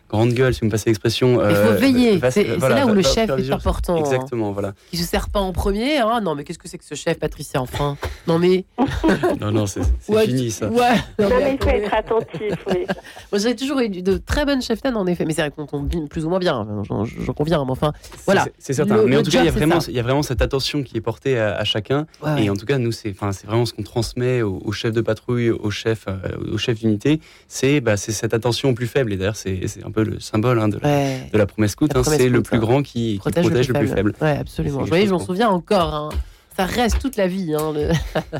[0.09, 1.41] grande gueule, si vous me passez l'expression.
[1.49, 2.19] Il faut veiller.
[2.29, 3.97] C'est voilà, là où va, le chef est important.
[3.97, 4.73] Exactement, voilà.
[4.91, 5.97] Qui se sert pas en premier.
[5.97, 7.97] Ah non, mais qu'est-ce que c'est que ce chef, Patricia, enfin?
[8.27, 8.65] Non, mais.
[9.41, 10.67] non, non, c'est ouais, fini ça.
[10.67, 10.95] Ouais.
[11.19, 12.53] Non, mais il faut être attentif.
[12.69, 12.85] Oui.
[13.31, 15.25] Moi, j'ai toujours eu de très bonnes chefs en effet.
[15.25, 16.67] Mais c'est vrai qu'on tombe plus ou moins bien.
[16.83, 17.63] J'en conviens.
[17.65, 17.93] Mais enfin,
[18.25, 18.45] voilà.
[18.59, 18.97] C'est certain.
[18.97, 20.83] Le, mais en tout cas, il y, a vraiment, il y a vraiment cette attention
[20.83, 22.05] qui est portée à, à chacun.
[22.23, 25.01] Ouais, et en tout cas, nous, c'est vraiment ce qu'on transmet au, au, chef de
[25.01, 27.19] patrouille, au chef, euh, au chef d'unité.
[27.55, 29.13] C'est bah, cette attention au plus faible.
[29.13, 31.29] Et d'ailleurs, c'est un peu le symbole hein, de, la, ouais.
[31.31, 31.89] de, la, promesse scout.
[31.95, 34.13] Hein, c'est le plus grand qui protège, qui protège le, plus faible.
[34.19, 34.79] Oui, absolument.
[34.79, 35.93] Vous voyez, j'en souviens encore.
[35.93, 36.09] Hein.
[36.57, 37.91] Ça reste toute la vie, hein, le...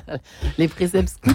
[0.58, 1.32] les préceptes scouts.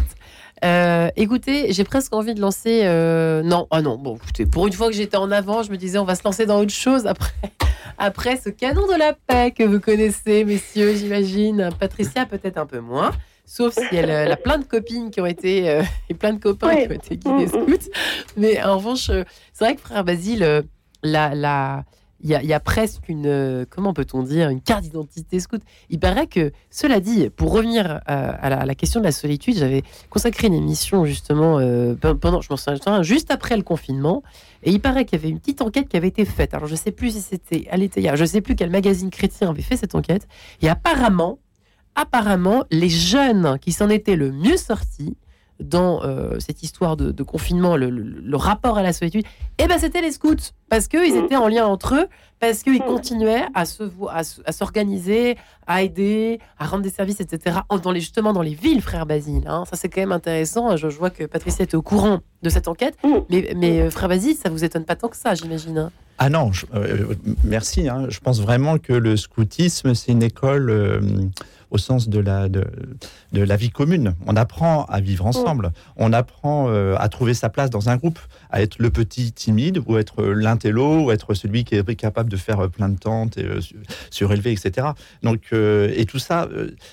[0.62, 2.82] Euh, écoutez, j'ai presque envie de lancer.
[2.84, 3.42] Euh...
[3.42, 5.96] Non, ah non, bon, écoutez, pour une fois que j'étais en avant, je me disais,
[5.96, 7.32] on va se lancer dans autre chose après,
[7.96, 11.70] après ce canon de la paix que vous connaissez, messieurs, j'imagine.
[11.80, 13.12] Patricia, peut-être un peu moins.
[13.52, 16.38] Sauf si elle, elle, a plein de copines qui ont été euh, et plein de
[16.38, 16.86] copains oui.
[16.86, 17.90] qui ont été guidés scouts.
[18.36, 20.62] Mais en revanche, euh, c'est vrai que frère Basile, euh,
[21.02, 21.84] la, la,
[22.20, 25.62] il y, y a, presque une, comment peut-on dire, une carte d'identité scout.
[25.88, 29.10] Il paraît que, cela dit, pour revenir à, à, la, à la, question de la
[29.10, 34.22] solitude, j'avais consacré une émission justement euh, pendant, je m'en souviens, juste après le confinement,
[34.62, 36.54] et il paraît qu'il y avait une petite enquête qui avait été faite.
[36.54, 39.62] Alors je sais plus si c'était à l'été, je sais plus quel magazine chrétien avait
[39.62, 40.28] fait cette enquête.
[40.62, 41.40] Et apparemment,
[42.00, 45.16] apparemment, les jeunes qui s'en étaient le mieux sortis
[45.60, 49.26] dans euh, cette histoire de, de confinement, le, le, le, rapport à la solitude,
[49.58, 52.06] eh ben c'était les scouts, parce qu'ils étaient en lien entre eux,
[52.38, 55.36] parce qu'ils continuaient à se à, à s'organiser,
[55.66, 57.58] à aider, à rendre des services, etc.
[57.82, 59.44] Dans les, justement dans les villes, frère Basile.
[59.46, 59.64] Hein.
[59.68, 60.74] Ça c'est quand même intéressant.
[60.78, 62.96] Je, je, vois que Patricia était au courant de cette enquête,
[63.28, 65.76] mais, mais frère Basile, ça vous étonne pas tant que ça, j'imagine.
[65.76, 65.90] Hein.
[66.22, 67.88] Ah non, je, euh, merci.
[67.88, 68.04] Hein.
[68.10, 71.00] Je pense vraiment que le scoutisme, c'est une école euh,
[71.70, 72.64] au sens de la, de,
[73.32, 74.14] de, la vie commune.
[74.26, 75.72] On apprend à vivre ensemble.
[75.96, 78.18] On apprend euh, à trouver sa place dans un groupe,
[78.50, 82.36] à être le petit timide ou être l'intello ou être celui qui est capable de
[82.36, 83.46] faire plein de tentes et
[84.10, 84.88] surélever, etc.
[85.22, 86.48] Donc, et tout ça,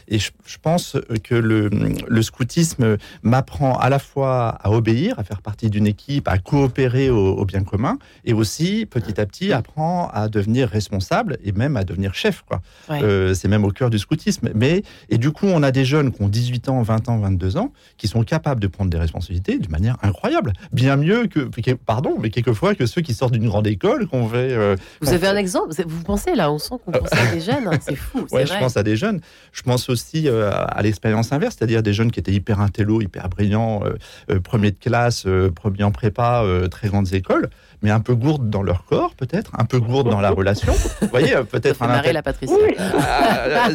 [0.08, 0.32] et je,
[0.62, 1.70] pense que le,
[2.08, 7.10] le scoutisme m'apprend à la fois à obéir, à faire partie d'une équipe, à coopérer
[7.10, 11.84] au, bien commun, et aussi petit à petit apprend à devenir responsable et même à
[11.84, 12.44] devenir chef.
[12.48, 12.62] Quoi.
[12.90, 14.50] c'est même au cœur du scoutisme.
[14.56, 17.58] Mais, et du coup, on a des jeunes qui ont 18 ans, 20 ans, 22
[17.58, 20.54] ans, qui sont capables de prendre des responsabilités de manière incroyable.
[20.72, 21.47] Bien mieux que,
[21.86, 24.52] pardon, mais quelquefois que ceux qui sortent d'une grande école, qu'on fait.
[24.52, 27.68] Euh, vous avez un exemple Vous pensez là, on sent qu'on pense à des jeunes,
[27.68, 28.26] hein, c'est fou.
[28.32, 29.22] Ouais, je pense à des jeunes.
[29.52, 33.30] Je pense aussi euh, à l'expérience inverse, c'est-à-dire des jeunes qui étaient hyper intello, hyper
[33.30, 33.84] brillants,
[34.30, 35.26] euh, premier de classe,
[35.56, 37.50] premier en prépa, très grandes écoles
[37.82, 40.74] mais un peu gourde dans leur corps, peut-être, un peu gourde dans la relation.
[41.02, 42.02] Vous voyez, euh, peut-être un.
[42.02, 42.56] la Patricia.
[43.00, 43.70] Ah,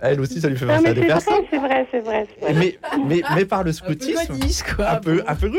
[0.00, 1.34] elle aussi, ça lui fait penser à des personnes.
[1.50, 4.18] C'est vrai, c'est vrai, vrai, Mais, mais, mais par le scoutisme.
[4.18, 4.90] Un peu rudish, quoi.
[4.90, 5.50] Un peu, un peu.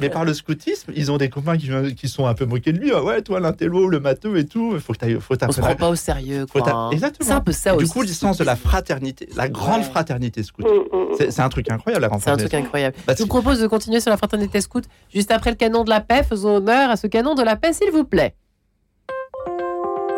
[0.00, 2.78] Mais par le scoutisme, ils ont des copains qui, qui sont un peu moqués de
[2.78, 2.92] lui.
[2.94, 5.74] Ah ouais, toi, l'intello, le matheux et tout, faut que tu faut On se prend
[5.74, 6.90] pas au sérieux, quoi.
[6.92, 7.28] Exactement.
[7.28, 7.86] C'est un peu ça aussi.
[7.86, 10.64] Du coup, le sens de la fraternité, la grande fraternité scout.
[10.64, 11.30] Mm, mm, mm.
[11.30, 12.96] C'est un truc incroyable, la C'est un truc incroyable.
[13.08, 16.00] Je vous propose de continuer sur la fraternité scout juste après le canon de la
[16.00, 16.22] paix.
[16.22, 18.34] Faisons honneur à ce canon de la paix, s'il vous plaît.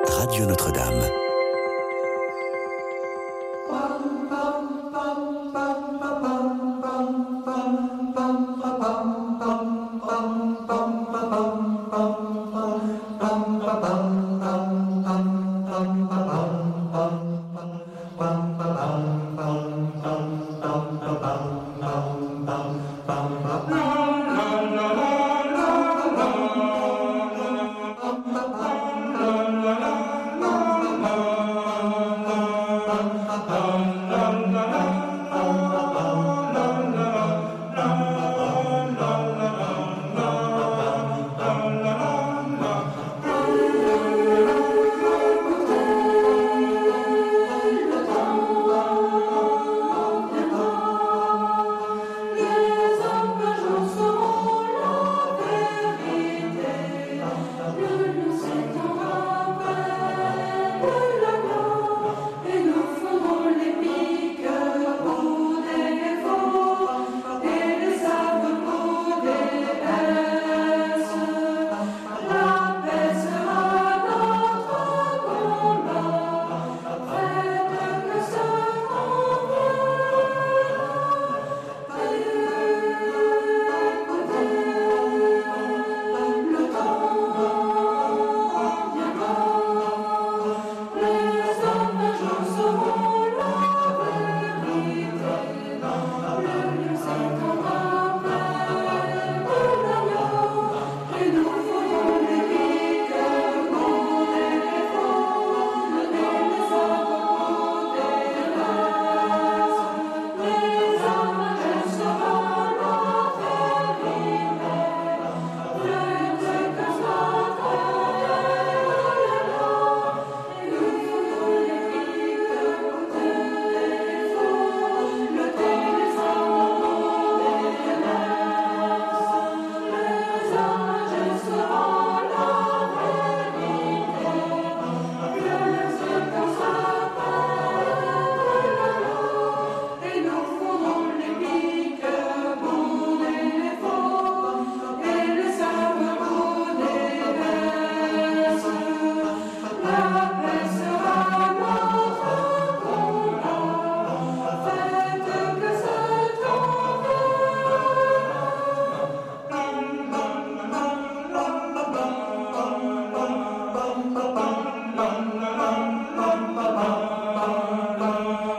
[0.09, 1.24] Radio Notre-Dame.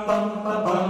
[0.05, 0.84] pam, pam, pam.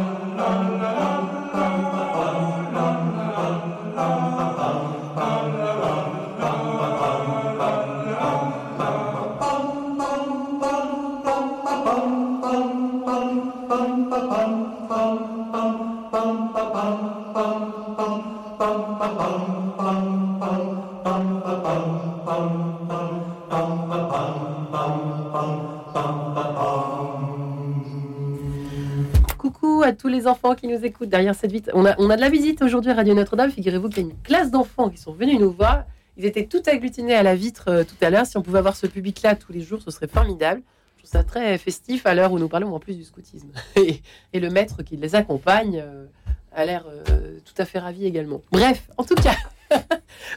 [30.54, 31.72] Qui nous écoutent derrière cette vitre.
[31.74, 33.50] On a, on a de la visite aujourd'hui à Radio Notre-Dame.
[33.50, 35.86] Figurez-vous qu'il y a une classe d'enfants qui sont venus nous voir.
[36.18, 38.26] Ils étaient tout agglutinés à la vitre euh, tout à l'heure.
[38.26, 40.62] Si on pouvait avoir ce public-là tous les jours, ce serait formidable.
[40.98, 43.50] Je trouve ça très festif à l'heure où nous parlons en plus du scoutisme.
[43.76, 46.06] Et, le maître qui les accompagne euh,
[46.54, 48.42] a l'air euh, tout à fait ravi également.
[48.52, 49.36] Bref, en tout cas.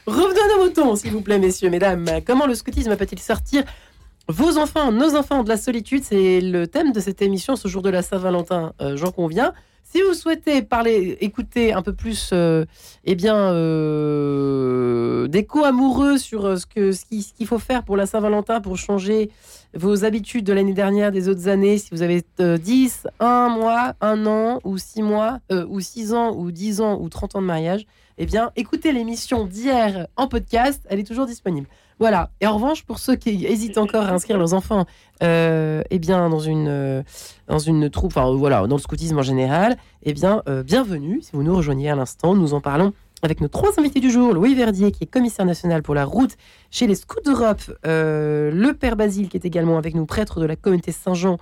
[0.05, 2.05] Revenons à nos moutons, s'il vous plaît, messieurs, mesdames.
[2.25, 3.63] Comment le scoutisme peut-il sortir
[4.27, 6.03] vos enfants, nos enfants de la solitude?
[6.03, 9.53] C'est le thème de cette émission ce jour de la Saint-Valentin, j'en conviens.
[9.91, 12.63] Si vous souhaitez parler, écouter un peu plus, euh,
[13.05, 18.05] eh bien, euh, d'écho amoureux sur euh, ce que ce qu'il faut faire pour la
[18.05, 19.31] Saint-Valentin pour changer
[19.73, 24.27] vos habitudes de l'année dernière, des autres années, si vous avez 10, 1 mois, 1
[24.27, 27.87] an, ou 6 mois, ou 6 ans, ou 10 ans, ou 30 ans de mariage,
[28.19, 31.67] eh bien, écoutez l'émission d'hier en podcast, elle est toujours disponible.
[31.99, 32.31] Voilà.
[32.39, 34.85] Et en revanche, pour ceux qui hésitent encore à inscrire leurs enfants,
[35.21, 37.03] euh, eh bien, dans une, euh,
[37.47, 41.19] dans une troupe, enfin, voilà, dans le scoutisme en général, eh bien, euh, bienvenue.
[41.21, 44.33] Si vous nous rejoignez à l'instant, nous en parlons avec nos trois invités du jour.
[44.33, 46.35] Louis Verdier, qui est commissaire national pour la route
[46.71, 47.61] chez les Scouts d'Europe.
[47.83, 51.37] le père Basile, qui est également avec nous, prêtre de la communauté Saint-Jean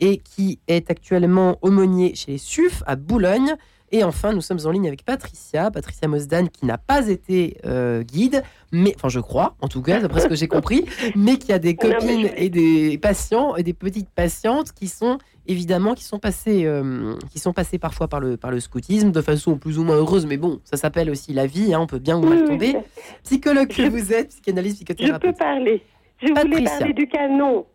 [0.00, 3.54] et qui est actuellement aumônier chez les SUF à Boulogne.
[3.92, 8.02] Et enfin, nous sommes en ligne avec Patricia, Patricia Mosdan, qui n'a pas été euh,
[8.02, 11.52] guide, mais, enfin, je crois, en tout cas, d'après ce que j'ai compris, mais qui
[11.52, 16.18] a des copines et des patients et des petites patientes qui sont évidemment qui sont
[16.18, 19.84] passées, euh, qui sont passées parfois par le, par le scoutisme de façon plus ou
[19.84, 22.44] moins heureuse, mais bon, ça s'appelle aussi la vie, hein, on peut bien ou mal
[22.44, 22.76] tomber.
[23.24, 25.22] Psychologue que vous êtes, psychanalyste, psychothérapeute.
[25.22, 25.82] Je peux parler.
[26.22, 27.66] Je voulais parler du canon.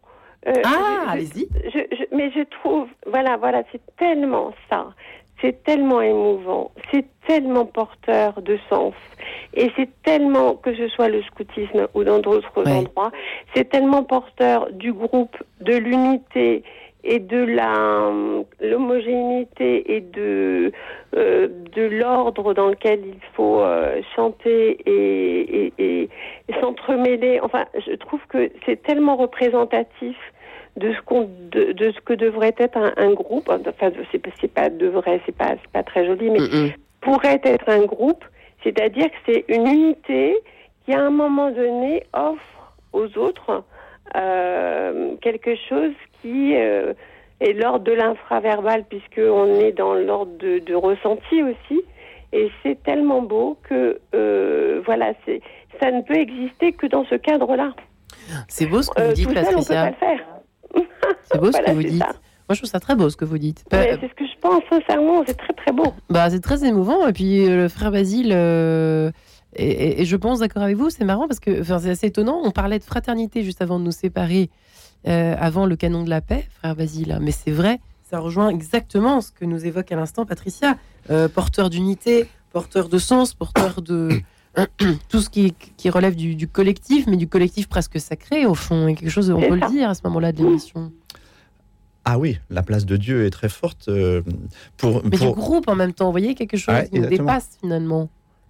[0.48, 1.50] Euh, ah, allez-y.
[2.14, 4.94] mais je trouve, voilà, voilà, c'est tellement ça
[5.42, 8.94] c'est tellement émouvant, c'est tellement porteur de sens.
[9.54, 13.12] Et c'est tellement, que ce soit le scoutisme ou dans d'autres endroits,
[13.54, 16.64] c'est tellement porteur du groupe, de l'unité
[17.08, 18.12] et de la
[18.60, 20.72] l'homogénéité et de
[21.16, 26.10] euh, de l'ordre dans lequel il faut euh, chanter et, et,
[26.50, 27.40] et s'entremêler.
[27.42, 30.18] Enfin, je trouve que c'est tellement représentatif
[30.76, 33.50] de ce qu'on de, de, ce que devrait être un, un groupe.
[33.50, 37.86] Enfin c'est c'est pas devrait c'est pas c'est pas très joli mais pourrait être un
[37.86, 38.24] groupe.
[38.64, 40.36] C'est-à-dire que c'est une unité
[40.84, 43.64] qui à un moment donné offre aux autres
[44.16, 46.94] euh, quelque chose qui euh,
[47.40, 51.82] est l'ordre de l'infraverbal puisque on est dans l'ordre de, de, ressenti aussi
[52.34, 55.42] et c'est tellement beau que euh, voilà c'est
[55.80, 57.74] ça ne peut exister que dans ce cadre-là.
[58.48, 59.58] C'est beau ce que vous dites, Patricia.
[59.58, 60.28] on peut pas le faire.
[61.24, 62.04] C'est beau ce que vous dites.
[62.50, 63.66] Moi, je trouve ça très beau ce que vous dites.
[63.70, 65.94] c'est ce que je pense, sincèrement, c'est très très beau.
[66.10, 67.06] Bah, c'est très émouvant.
[67.06, 69.12] Et puis, euh, le frère Basile, euh,
[69.58, 72.40] et, je pense d'accord avec vous, c'est marrant parce que c'est assez étonnant.
[72.44, 74.50] On parlait de fraternité juste avant de nous séparer,
[75.08, 77.18] euh, avant le canon de la paix, frère Basile.
[77.22, 77.80] Mais c'est vrai,
[78.10, 80.78] ça rejoint exactement ce que nous évoque à l'instant Patricia.
[81.34, 84.22] porteur d'unité, porteur de sens, porteur de.
[85.10, 88.96] tout ce qui, qui relève du, collectif, mais du collectif presque sacré, au fond, et
[88.96, 90.92] quelque chose, on peut le dire à ce moment-là de l'émission.
[92.06, 93.90] Ah oui, la place de Dieu est très forte.
[93.90, 94.22] Euh,
[94.78, 98.10] pour, mais du groupe en même temps, vous voyez, quelque chose qui nous dépasse finalement.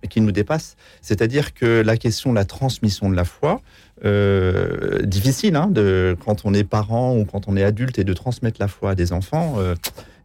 [0.10, 0.76] Qui nous dépasse.
[1.02, 3.62] C'est-à-dire que la question de la transmission de la foi,
[4.06, 8.14] euh, difficile hein, de, quand on est parent ou quand on est adulte et de
[8.14, 9.56] transmettre la foi à des enfants.
[9.58, 9.76] Euh,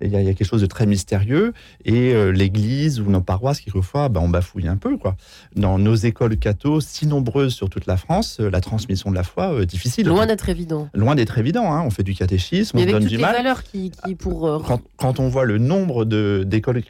[0.05, 1.53] il y, a, quelque chose de très mystérieux
[1.85, 5.14] et euh, l'Église ou nos paroisses quelquefois, ben, on bafouille un peu quoi.
[5.55, 9.64] Dans nos écoles catho, si nombreuses sur toute la France, la transmission de la foi
[9.64, 10.09] difficile.
[10.09, 10.89] Loin d'être évident.
[10.93, 11.73] Loin d'être évident.
[11.73, 11.85] Hein.
[11.87, 13.37] On fait du catéchisme, on donne du mal.
[13.37, 16.83] valeurs qui, qui pour quand, quand, on voit le nombre d'écoles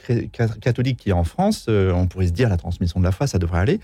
[0.63, 3.27] catholiques qui y a en France, on pourrait se dire la transmission de la foi,
[3.27, 3.81] ça devrait aller.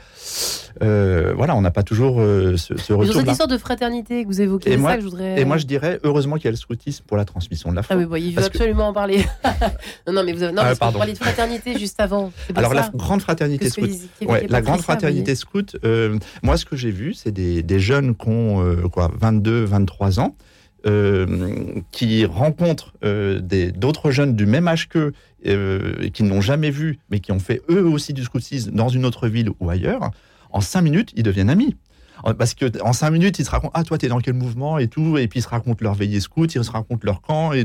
[0.80, 2.16] voilà, on n'a pas toujours
[2.56, 5.40] ce sur cette histoire de fraternité que vous évoquez, et moi, ça que je voudrais.
[5.40, 7.82] Et moi, je dirais heureusement qu'il y a le scoutisme pour la transmission de la
[7.82, 7.96] foi.
[7.98, 9.24] Ah oui, il veut absolument en parler.
[10.06, 10.52] non, non, mais vous avez...
[10.52, 12.32] non, ah, parce que vous de fraternité juste avant.
[12.54, 13.90] Alors la grande fraternité scout,
[14.26, 15.76] ouais, la grande fraternité scout.
[15.84, 19.64] Euh, moi, ce que j'ai vu, c'est des, des, jeunes qui ont euh, quoi, 22,
[19.64, 20.34] 23 ans.
[20.86, 23.40] Euh, qui rencontrent euh,
[23.74, 25.12] d'autres jeunes du même âge qu'eux,
[25.44, 29.04] euh, qui n'ont jamais vu, mais qui ont fait eux aussi du scoutisme dans une
[29.04, 30.12] autre ville ou ailleurs,
[30.50, 31.74] en cinq minutes, ils deviennent amis.
[32.38, 34.88] Parce que en cinq minutes, ils se racontent Ah, toi, t'es dans quel mouvement et
[34.88, 35.18] tout.
[35.18, 37.52] Et puis, ils se racontent leur veillée scout, ils se racontent leur camp.
[37.52, 37.64] Et,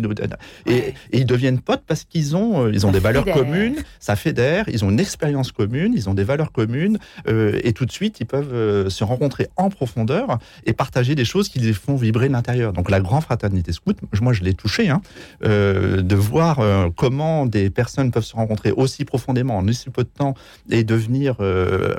[0.65, 4.65] et, ils deviennent potes parce qu'ils ont, euh, ils ont des valeurs communes, ça fédère,
[4.67, 6.97] ils ont une expérience commune, ils ont des valeurs communes.
[7.27, 11.25] Euh, et tout de suite, ils peuvent euh, se rencontrer en profondeur et partager des
[11.25, 12.73] choses qui les font vibrer de l'intérieur.
[12.73, 15.01] Donc, la grande fraternité scout, moi, je l'ai touché, hein,
[15.41, 16.61] de voir
[16.95, 20.33] comment des personnes peuvent se rencontrer aussi profondément en aussi peu de temps
[20.69, 21.35] et devenir,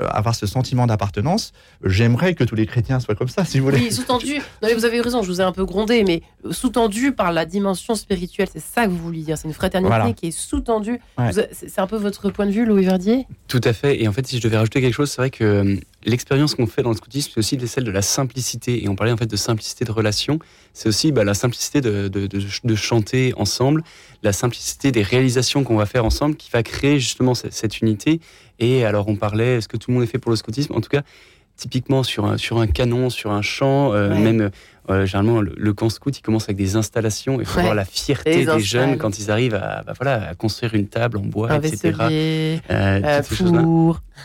[0.09, 1.53] avoir ce sentiment d'appartenance.
[1.83, 3.79] J'aimerais que tous les chrétiens soient comme ça, si vous voulez.
[3.79, 4.35] Oui, sous-tendu.
[4.61, 6.21] Non, vous avez raison, je vous ai un peu grondé, mais
[6.51, 9.37] sous-tendu par la dimension spirituelle, c'est ça que vous vouliez dire.
[9.37, 10.99] C'est une fraternité qui est sous-tendue.
[11.51, 13.27] C'est un peu votre point de vue, Louis Verdier?
[13.47, 14.01] Tout à fait.
[14.01, 15.75] Et en fait, si je devais rajouter quelque chose, c'est vrai que euh,
[16.05, 18.83] l'expérience qu'on fait dans le scoutisme, c'est aussi celle de la simplicité.
[18.83, 20.39] Et on parlait en fait de simplicité de relation.
[20.73, 23.83] C'est aussi bah, la simplicité de, de, de, chanter ensemble,
[24.23, 28.19] la simplicité des réalisations qu'on va faire ensemble qui va créer justement cette, unité.
[28.59, 30.73] Et alors, on parlait, est-ce que tout le monde est fait pour le scoutisme?
[30.73, 31.01] En tout cas,
[31.57, 34.51] typiquement sur un, sur un canon, sur un champ, euh, même
[34.89, 37.39] euh, généralement le, camp scout, il commence avec des installations.
[37.39, 40.75] Il faut voir la fierté des jeunes quand ils arrivent à, bah, voilà, à construire
[40.75, 41.93] une table en bois, etc.
[42.01, 43.21] Euh, euh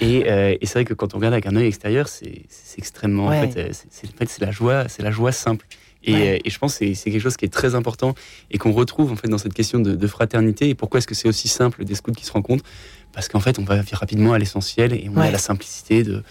[0.01, 0.19] et,
[0.61, 2.45] et c'est vrai que quand on regarde avec un œil extérieur, c'est
[2.79, 3.27] extrêmement.
[3.27, 5.67] En fait, c'est la joie, c'est la joie simple.
[6.03, 8.15] Et, et, je pense que c'est quelque chose qui est très important
[8.51, 10.71] et qu'on retrouve en fait dans cette question de, de fraternité.
[10.71, 12.65] Et pourquoi est-ce que c'est aussi simple des scouts qui se rencontrent?
[13.13, 16.23] Parce qu'en fait, on va rapidement à l'essentiel et on a la simplicité de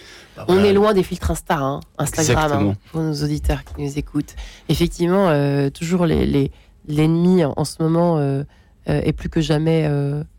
[0.48, 4.36] on est loin des filtres Insta, hein, Instagram, hein, pour nos auditeurs qui nous écoutent.
[4.70, 8.44] Effectivement, euh, toujours l'ennemi les, en ce moment euh,
[8.88, 9.90] euh, est plus que jamais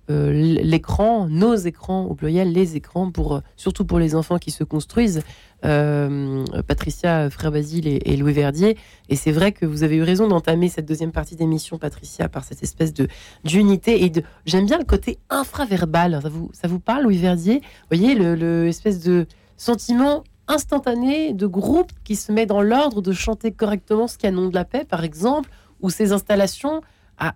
[0.08, 5.22] l'écran, nos écrans au pluriel, les écrans, pour, surtout pour les enfants qui se construisent.
[5.62, 8.76] Patricia, Frère Basile et, Louis Verdier.
[9.08, 12.42] Et c'est vrai que vous avez eu raison d'entamer cette deuxième partie d'émission, Patricia, par
[12.44, 13.06] cette espèce de
[13.44, 14.22] d'unité et de.
[14.46, 16.18] J'aime bien le côté infraverbal.
[16.22, 17.60] Ça vous, ça vous parle, Louis Verdier?
[17.60, 19.26] Vous voyez, le, le espèce de
[19.60, 24.54] sentiment instantané de groupe qui se met dans l'ordre de chanter correctement ce canon de
[24.54, 25.50] la paix, par exemple,
[25.82, 26.80] ou ces installations,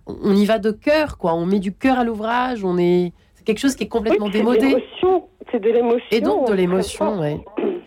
[0.07, 1.35] on y va de cœur, quoi.
[1.35, 4.75] On met du cœur à l'ouvrage, on est, c'est quelque chose qui est complètement démodé.
[5.51, 6.07] C'est de l'émotion.
[6.11, 7.37] Et donc de l'émotion, oui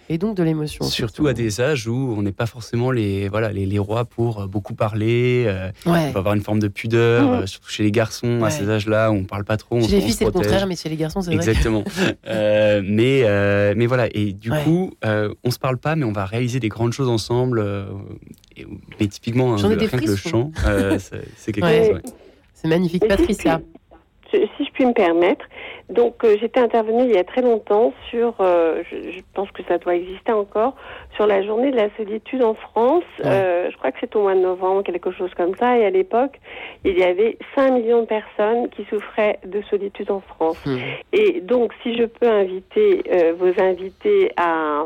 [0.09, 0.85] et donc de l'émotion.
[0.85, 4.41] Surtout à des âges où on n'est pas forcément les, voilà, les, les, rois pour
[4.41, 5.45] euh, beaucoup parler.
[5.47, 8.69] Euh, On peut avoir une forme de pudeur, euh, surtout chez les garçons à ces
[8.69, 9.81] âges-là où on parle pas trop.
[9.81, 11.37] Chez les filles, c'est le contraire, mais chez les garçons, c'est vrai.
[11.37, 11.85] Exactement.
[12.27, 16.61] euh, mais, mais voilà, et du coup, on se parle pas, mais on va réaliser
[16.61, 17.65] des grandes choses ensemble.
[18.57, 18.67] Et,
[18.99, 20.51] mais typiquement, hein, le chant,
[21.37, 22.01] c'est quelque chose.
[22.55, 23.07] C'est magnifique.
[23.07, 23.61] Patricia.
[24.31, 25.45] Si je puis me permettre,
[25.91, 29.79] donc euh, j'étais intervenue il y a très longtemps sur, euh, je, pense que ça
[29.79, 30.75] doit exister encore,
[31.15, 33.05] sur la journée de la solitude en France.
[33.25, 35.79] Euh, je crois que c'est au mois de novembre, quelque chose comme ça.
[35.79, 36.39] Et à l'époque,
[36.85, 40.59] il y avait 5 millions de personnes qui souffraient de solitude en France.
[40.67, 40.77] Mmh.
[41.15, 43.03] Et donc, si je peux inviter
[43.39, 44.85] vos invités à,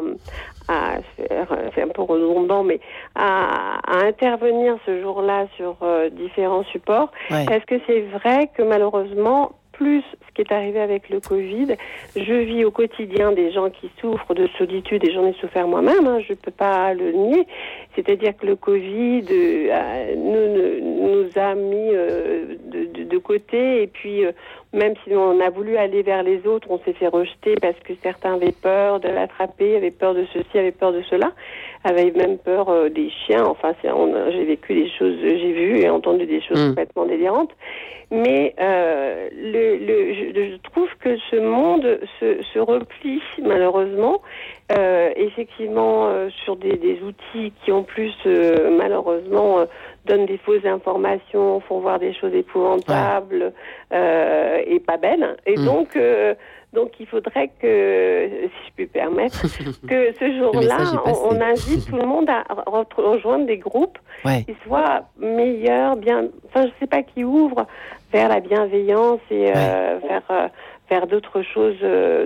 [0.68, 2.78] à c'est un peu redondant, mais
[3.16, 5.76] à, à intervenir ce jour-là sur
[6.12, 11.20] différents supports, est-ce que c'est vrai que malheureusement, plus ce qui est arrivé avec le
[11.20, 11.76] Covid,
[12.16, 16.06] je vis au quotidien des gens qui souffrent de solitude et j'en ai souffert moi-même,
[16.06, 17.46] hein, je ne peux pas le nier.
[17.94, 24.32] C'est-à-dire que le Covid euh, nous, nous, a mis euh, de, côté et puis euh,
[24.72, 27.92] même si on a voulu aller vers les autres, on s'est fait rejeter parce que
[28.02, 31.32] certains avaient peur de l'attraper, avaient peur de ceci, avaient peur de cela,
[31.84, 33.44] avaient même peur des chiens.
[33.44, 36.68] Enfin, j'ai vécu des choses, j'ai vu et entendu des choses mmh.
[36.68, 37.52] complètement délirantes.
[38.12, 44.20] Mais euh, le, le, je, trouve que ce monde se, se replie malheureusement,
[44.76, 49.64] euh, effectivement euh, sur des, des, outils qui en plus euh, malheureusement
[50.06, 53.52] donnent des fausses informations, font voir des choses épouvantables
[53.90, 55.36] et pas belles.
[55.46, 55.64] Et mm.
[55.64, 55.98] donc
[56.72, 59.42] donc il faudrait que, si je puis permettre,
[59.88, 62.44] que ce jour-là, on, invite tout le monde à
[62.96, 67.66] rejoindre des groupes qui soient meilleurs, bien, enfin je sais pas, qui ouvrent
[68.10, 69.98] vers la bienveillance et euh,
[70.88, 71.80] vers d'autres choses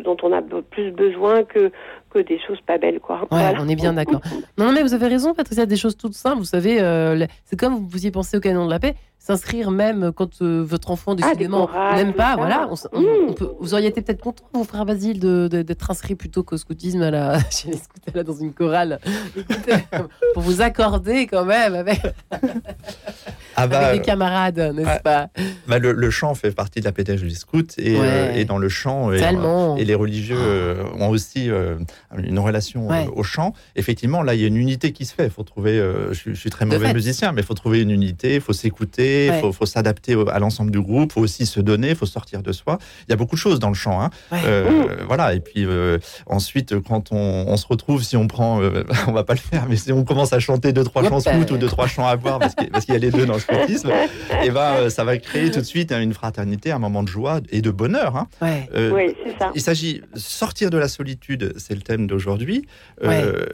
[0.04, 1.72] dont on a plus besoin que
[2.16, 3.26] que des choses pas belles quoi.
[3.30, 4.20] Ouais, on est bien d'accord.
[4.58, 6.78] non mais vous avez raison Patricia, des choses toutes simples, vous savez
[7.44, 11.12] c'est comme vous y pensez au canon de la paix, s'inscrire même quand votre enfant
[11.12, 13.34] ah, décidément n'aime pas, voilà, mmh.
[13.58, 17.10] vous auriez été peut-être content vos frères Basile de, d'être inscrit plutôt qu'au scoutisme à
[17.10, 19.00] la, chez les scouts là dans une chorale.
[20.34, 22.00] pour vous accorder quand même avec
[23.56, 25.28] ah bah, avec des camarades, n'est-ce pas?
[25.66, 29.12] Bah le, chant fait partie de la pédagogie scout et, euh, et dans le chant
[29.12, 29.20] et,
[29.78, 31.76] et, les religieux euh, ont aussi euh,
[32.16, 33.54] une relation au chant.
[33.74, 35.30] Effectivement, là, il y a une unité qui se fait.
[35.30, 35.82] Faut trouver.
[36.12, 38.36] Je, suis très mauvais musicien, mais il faut trouver une unité.
[38.36, 39.05] Il faut s'écouter.
[39.26, 41.10] Il faut, s'adapter à l'ensemble du groupe.
[41.10, 41.90] Il faut aussi se donner.
[41.90, 42.78] Il faut sortir de soi.
[43.08, 44.00] Il y a beaucoup de choses dans le chant.
[44.00, 44.10] Hein.
[45.06, 45.34] voilà.
[45.34, 45.66] Et puis
[46.26, 48.60] ensuite, quand on, se retrouve, si on prend,
[49.06, 51.52] on va pas le faire, mais si on commence à chanter deux trois chants scouts
[51.52, 53.40] ou deux trois chants à boire, parce qu'il y a les deux dans le
[54.42, 57.08] et ben, euh, ça va créer tout de suite hein, une fraternité, un moment de
[57.08, 58.16] joie et de bonheur.
[58.16, 58.28] Hein.
[58.74, 59.52] Euh, oui, c'est ça.
[59.54, 62.66] Il s'agit sortir de la solitude, c'est le thème d'aujourd'hui.
[63.02, 63.46] Euh,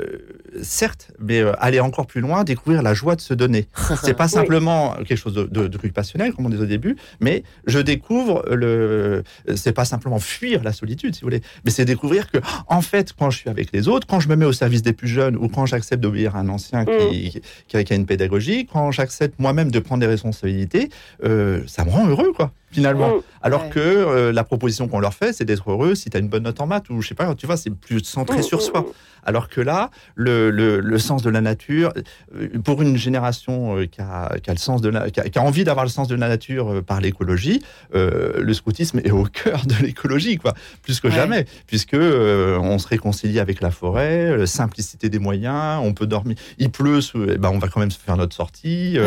[0.63, 3.69] certes, mais euh, aller encore plus loin, découvrir la joie de se donner.
[4.03, 7.43] C'est pas simplement quelque chose de, de, de passionnel, comme on disait au début, mais
[7.67, 9.23] je découvre le.
[9.55, 13.13] C'est pas simplement fuir la solitude, si vous voulez, mais c'est découvrir que, en fait,
[13.13, 15.37] quand je suis avec les autres, quand je me mets au service des plus jeunes
[15.37, 19.71] ou quand j'accepte d'obéir à un ancien qui, qui, a, une pédagogie, quand j'accepte moi-même
[19.71, 20.89] de prendre des responsabilités,
[21.25, 23.17] euh, ça me rend heureux, quoi finalement.
[23.17, 23.23] Mm.
[23.43, 26.29] Alors que euh, la proposition qu'on leur fait, c'est d'être heureux si tu as une
[26.29, 28.59] bonne note en maths, ou je sais pas, tu vois, c'est plus centré mm, sur
[28.59, 28.87] mm, soi.
[29.25, 31.93] Alors que là, le, le, sens de la nature,
[32.35, 35.43] euh, pour une génération euh, qui, a, qui, a, le sens de la, qui, a,
[35.43, 37.63] envie d'avoir le sens de la nature par l'écologie,
[37.93, 43.39] le scoutisme est au cœur de l'écologie, quoi, plus que jamais, puisque on se réconcilie
[43.39, 47.59] avec la forêt, la simplicité des moyens, on peut dormir, il pleut, eh ben on
[47.59, 48.99] va quand même se faire notre sortie,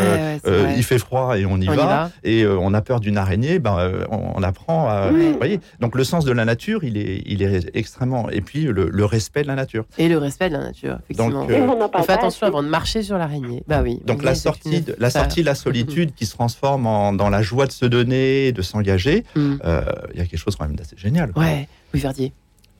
[0.78, 4.06] il fait froid et on y, va, et on a peur d'une araignée ben, euh,
[4.10, 5.12] on, apprend à.
[5.38, 8.30] voyez Donc le sens de la nature, il est, il est extrêmement.
[8.30, 9.86] Et puis le, respect de la nature.
[9.98, 11.42] Et le respect de la nature, effectivement.
[11.42, 13.64] Donc, euh, on, fait attention avant de marcher sur l'araignée.
[13.68, 14.00] Bah oui.
[14.06, 17.42] Donc la sortie, de, la sortie de la solitude qui se transforme en, dans la
[17.42, 19.56] joie de se donner, de s'engager, mm.
[19.64, 19.82] euh,
[20.14, 21.32] il y a quelque chose quand même d'assez génial.
[21.36, 22.34] Ouais, oui, Verdier.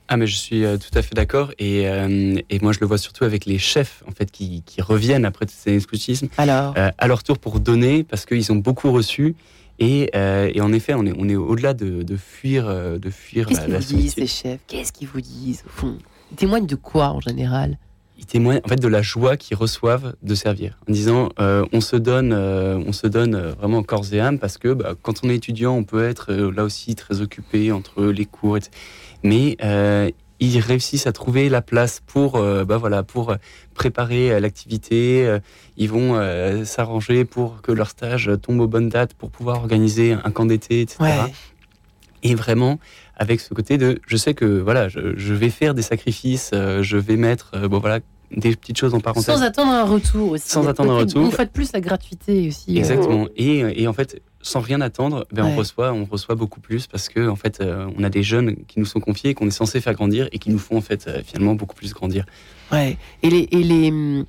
[0.08, 3.24] Ah mais je suis tout à fait d'accord et, et, moi je le vois surtout
[3.24, 7.38] avec les chefs en fait qui, qui reviennent après ces scoutisme Alors à leur tour
[7.38, 9.34] pour donner parce qu'ils ont beaucoup reçu
[9.82, 13.74] euh, et, en effet, on est, on est au-delà de, fuir, de fuir Qu'est-ce qu'ils
[13.74, 14.60] vous disent, ces chefs?
[14.66, 15.98] Qu'est-ce qu'ils vous disent, au fond?
[16.32, 17.78] Ils témoignent de quoi, en général?
[18.18, 20.78] Ils témoignent, en fait, de la joie qu'ils reçoivent de servir.
[20.88, 24.56] En disant, euh, on se donne, euh, on se donne vraiment corps et âme, parce
[24.56, 28.24] que bah, quand on est étudiant, on peut être là aussi très occupé entre les
[28.24, 28.70] cours, etc.
[29.22, 29.56] Mais
[30.40, 33.34] ils réussissent à trouver la place pour, euh, bah voilà, pour
[33.74, 35.26] préparer euh, l'activité.
[35.26, 35.38] Euh,
[35.76, 36.16] ils vont
[36.64, 40.80] s'arranger pour que leur stage tombe aux bonnes dates, pour pouvoir organiser un camp d'été,
[40.80, 41.04] etc.
[42.22, 42.78] Et vraiment,
[43.16, 47.16] avec ce côté de, je sais que voilà, je, vais faire des sacrifices, je vais
[47.16, 49.34] mettre, bon voilà, des petites choses en parenthèse.
[49.34, 50.48] Sans attendre un retour aussi.
[50.48, 51.22] Sans attendre un retour.
[51.22, 52.78] Vous faites plus la gratuité aussi.
[52.78, 53.28] Exactement.
[53.36, 57.08] Et, et en fait, sans rien attendre, ben on reçoit, on reçoit beaucoup plus parce
[57.08, 59.80] que en fait, euh, on a des jeunes qui nous sont confiés, qu'on est censé
[59.80, 62.24] faire grandir et qui nous font en fait euh, finalement beaucoup plus grandir.
[62.70, 62.96] Ouais.
[63.22, 64.24] Et les et les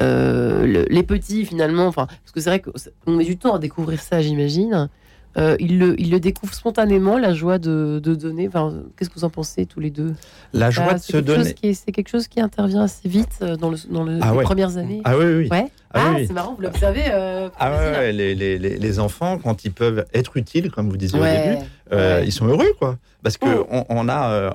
[0.00, 4.00] euh, les petits finalement, enfin, parce que c'est vrai qu'on met du temps à découvrir
[4.00, 4.88] ça, j'imagine.
[5.36, 8.48] Euh, il, le, il le découvre spontanément, la joie de, de donner.
[8.48, 10.14] Enfin, Qu'est-ce que vous en pensez tous les deux?
[10.52, 11.54] La joie de se donner.
[11.74, 15.02] C'est quelque chose qui intervient assez vite dans, le, dans le, ah les premières années.
[15.04, 15.48] Ah oui, oui.
[15.50, 15.66] Ouais.
[15.94, 17.04] Ah, ah c'est marrant, vous l'observez.
[17.10, 21.18] Euh, ah ouais, les, les, les, enfants, quand ils peuvent être utiles, comme vous disiez
[21.18, 22.98] au début, euh, ils sont heureux, quoi.
[23.22, 23.84] Parce que mm.
[23.88, 24.50] on, a euh,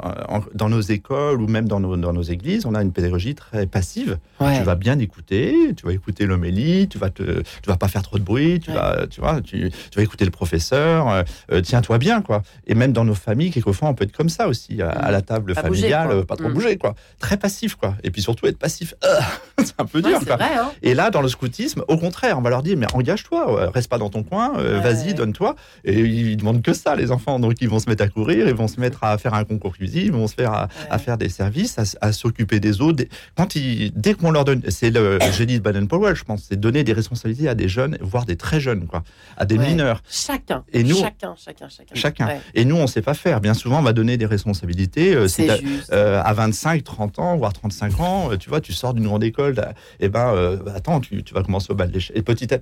[0.53, 3.65] dans nos écoles ou même dans nos, dans nos églises, on a une pédagogie très
[3.65, 4.19] passive.
[4.39, 8.03] Tu vas bien écouter, tu vas écouter l'homélie, tu vas te, tu vas pas faire
[8.03, 11.23] trop de bruit, tu vas, tu vois, tu, tu, vas écouter le professeur.
[11.63, 12.43] Tiens-toi bien, quoi.
[12.67, 15.55] Et même dans nos familles, quelquefois, on peut être comme ça aussi à, la table
[15.55, 16.53] familiale, pas trop mm.
[16.53, 16.93] bouger, quoi.
[17.19, 17.95] Très passif, quoi.
[18.03, 18.93] Et puis surtout être passif,
[19.57, 20.37] c'est un peu dur, quoi.
[20.39, 20.71] Hein.
[20.83, 23.97] Et là, dans le scoutisme, au contraire, on va leur dire mais engage-toi, reste pas
[23.97, 25.55] dans ton coin, euh, vas-y, donne-toi.
[25.83, 27.39] Et ils demandent que ça, les enfants.
[27.39, 29.73] Donc ils vont se mettre à courir, ils vont se mettre à faire un concours
[29.73, 33.03] cuisine, ils vont se faire à, faire des services, à, s'occuper des autres.
[33.35, 36.83] Quand ils, dès qu'on leur donne, c'est le génie de Baden-Powell, je pense, c'est donner
[36.83, 39.03] des responsabilités à des jeunes, voire des très jeunes, quoi,
[39.37, 40.01] à des mineurs.
[40.09, 40.63] Chacun.
[40.71, 41.95] Et nous, chacun, chacun, chacun.
[41.95, 42.29] Chacun.
[42.53, 43.41] Et nous, on sait pas faire.
[43.41, 45.15] Bien souvent, on va donner des responsabilités.
[45.15, 48.93] Euh, c'est à, à, 25, 30 ans, voire 35 ans, euh, tu vois, tu sors
[48.93, 49.53] d'une grande école,
[49.99, 52.59] et eh ben, attends, tu, tu vas commencer au bal et petit à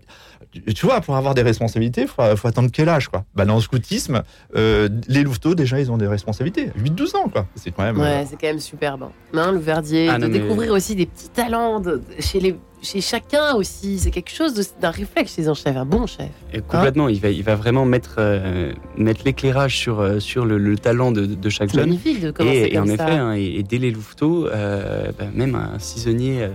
[0.76, 3.62] tu vois, pour avoir des responsabilités, il faut, attendre quel âge, quoi bah, Dans le
[3.62, 4.24] scoutisme,
[4.56, 6.68] euh, les louveteaux, déjà, ils ont des responsabilités.
[6.78, 7.48] 8-12 ans, quoi.
[7.56, 7.98] C'est quand même...
[7.98, 9.08] Ouais, euh, c'est quand même superbe.
[9.34, 11.82] Hein, le verdier, ah, de découvrir aussi des petits talents
[12.20, 14.00] chez les chez chacun aussi.
[14.00, 16.32] C'est quelque chose d'un réflexe chez un chef, un bon chef.
[16.52, 21.12] Et complètement, il, va, il va vraiment mettre, euh, mettre l'éclairage sur, sur le, talent
[21.12, 21.82] de, de chaque jeune.
[21.82, 25.78] magnifique de commencer et, et en effet, hein, et, dès les louveteaux, bah, même un
[25.78, 26.50] cisonnier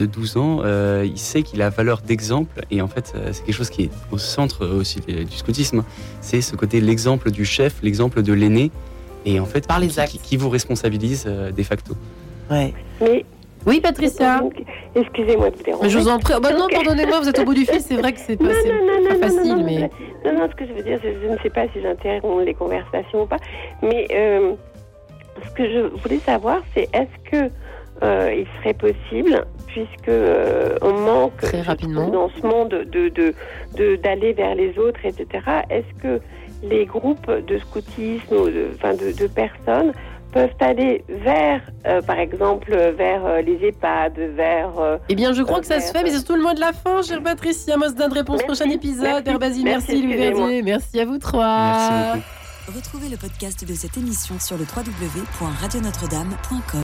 [0.00, 2.62] de 12 ans, euh, il sait qu'il a valeur d'exemple.
[2.70, 5.84] Et en fait, euh, c'est quelque chose qui est au centre aussi du scoutisme.
[6.20, 8.70] C'est ce côté l'exemple du chef, l'exemple de l'aîné.
[9.26, 11.94] Et en fait, Par les qui, qui, vous responsabilise euh, de facto.
[12.50, 12.72] Ouais.
[13.02, 13.26] Mais
[13.66, 14.40] oui, Patricia.
[14.94, 15.84] Excusez-moi de vous déranger.
[15.84, 16.32] Mais je vous en prie.
[16.36, 17.80] Oh, bah non, pardonnez-moi, vous êtes au bout du fil.
[17.82, 19.90] C'est vrai que c'est pas, pas facile, non, mais.
[20.24, 23.22] Non, non, ce que je veux dire, je ne sais pas si j'interromps les conversations
[23.22, 23.38] ou pas,
[23.82, 24.06] mais
[25.44, 27.50] ce que je voulais savoir, c'est est-ce que
[28.02, 32.08] il serait possible puisque euh, on manque Très rapidement.
[32.08, 33.34] dans ce monde de, de,
[33.96, 35.26] d'aller vers les autres, etc.
[35.70, 36.20] Est-ce que
[36.62, 39.92] les groupes de scoutisme ou de, enfin de, de personnes
[40.32, 44.70] peuvent aller vers, euh, par exemple, vers euh, les EHPAD, vers...
[45.08, 46.72] eh bien, je crois que ça se fait, mais c'est tout le mot de la
[46.72, 47.76] fin, chère Patricia.
[47.76, 49.24] Mosdin de réponse, prochain épisode.
[49.26, 51.44] Merci, merci, merci, merci à vous trois.
[51.44, 52.24] Merci beaucoup.
[52.76, 56.78] Retrouvez le podcast de cette émission sur le www.radionotre-dame.com.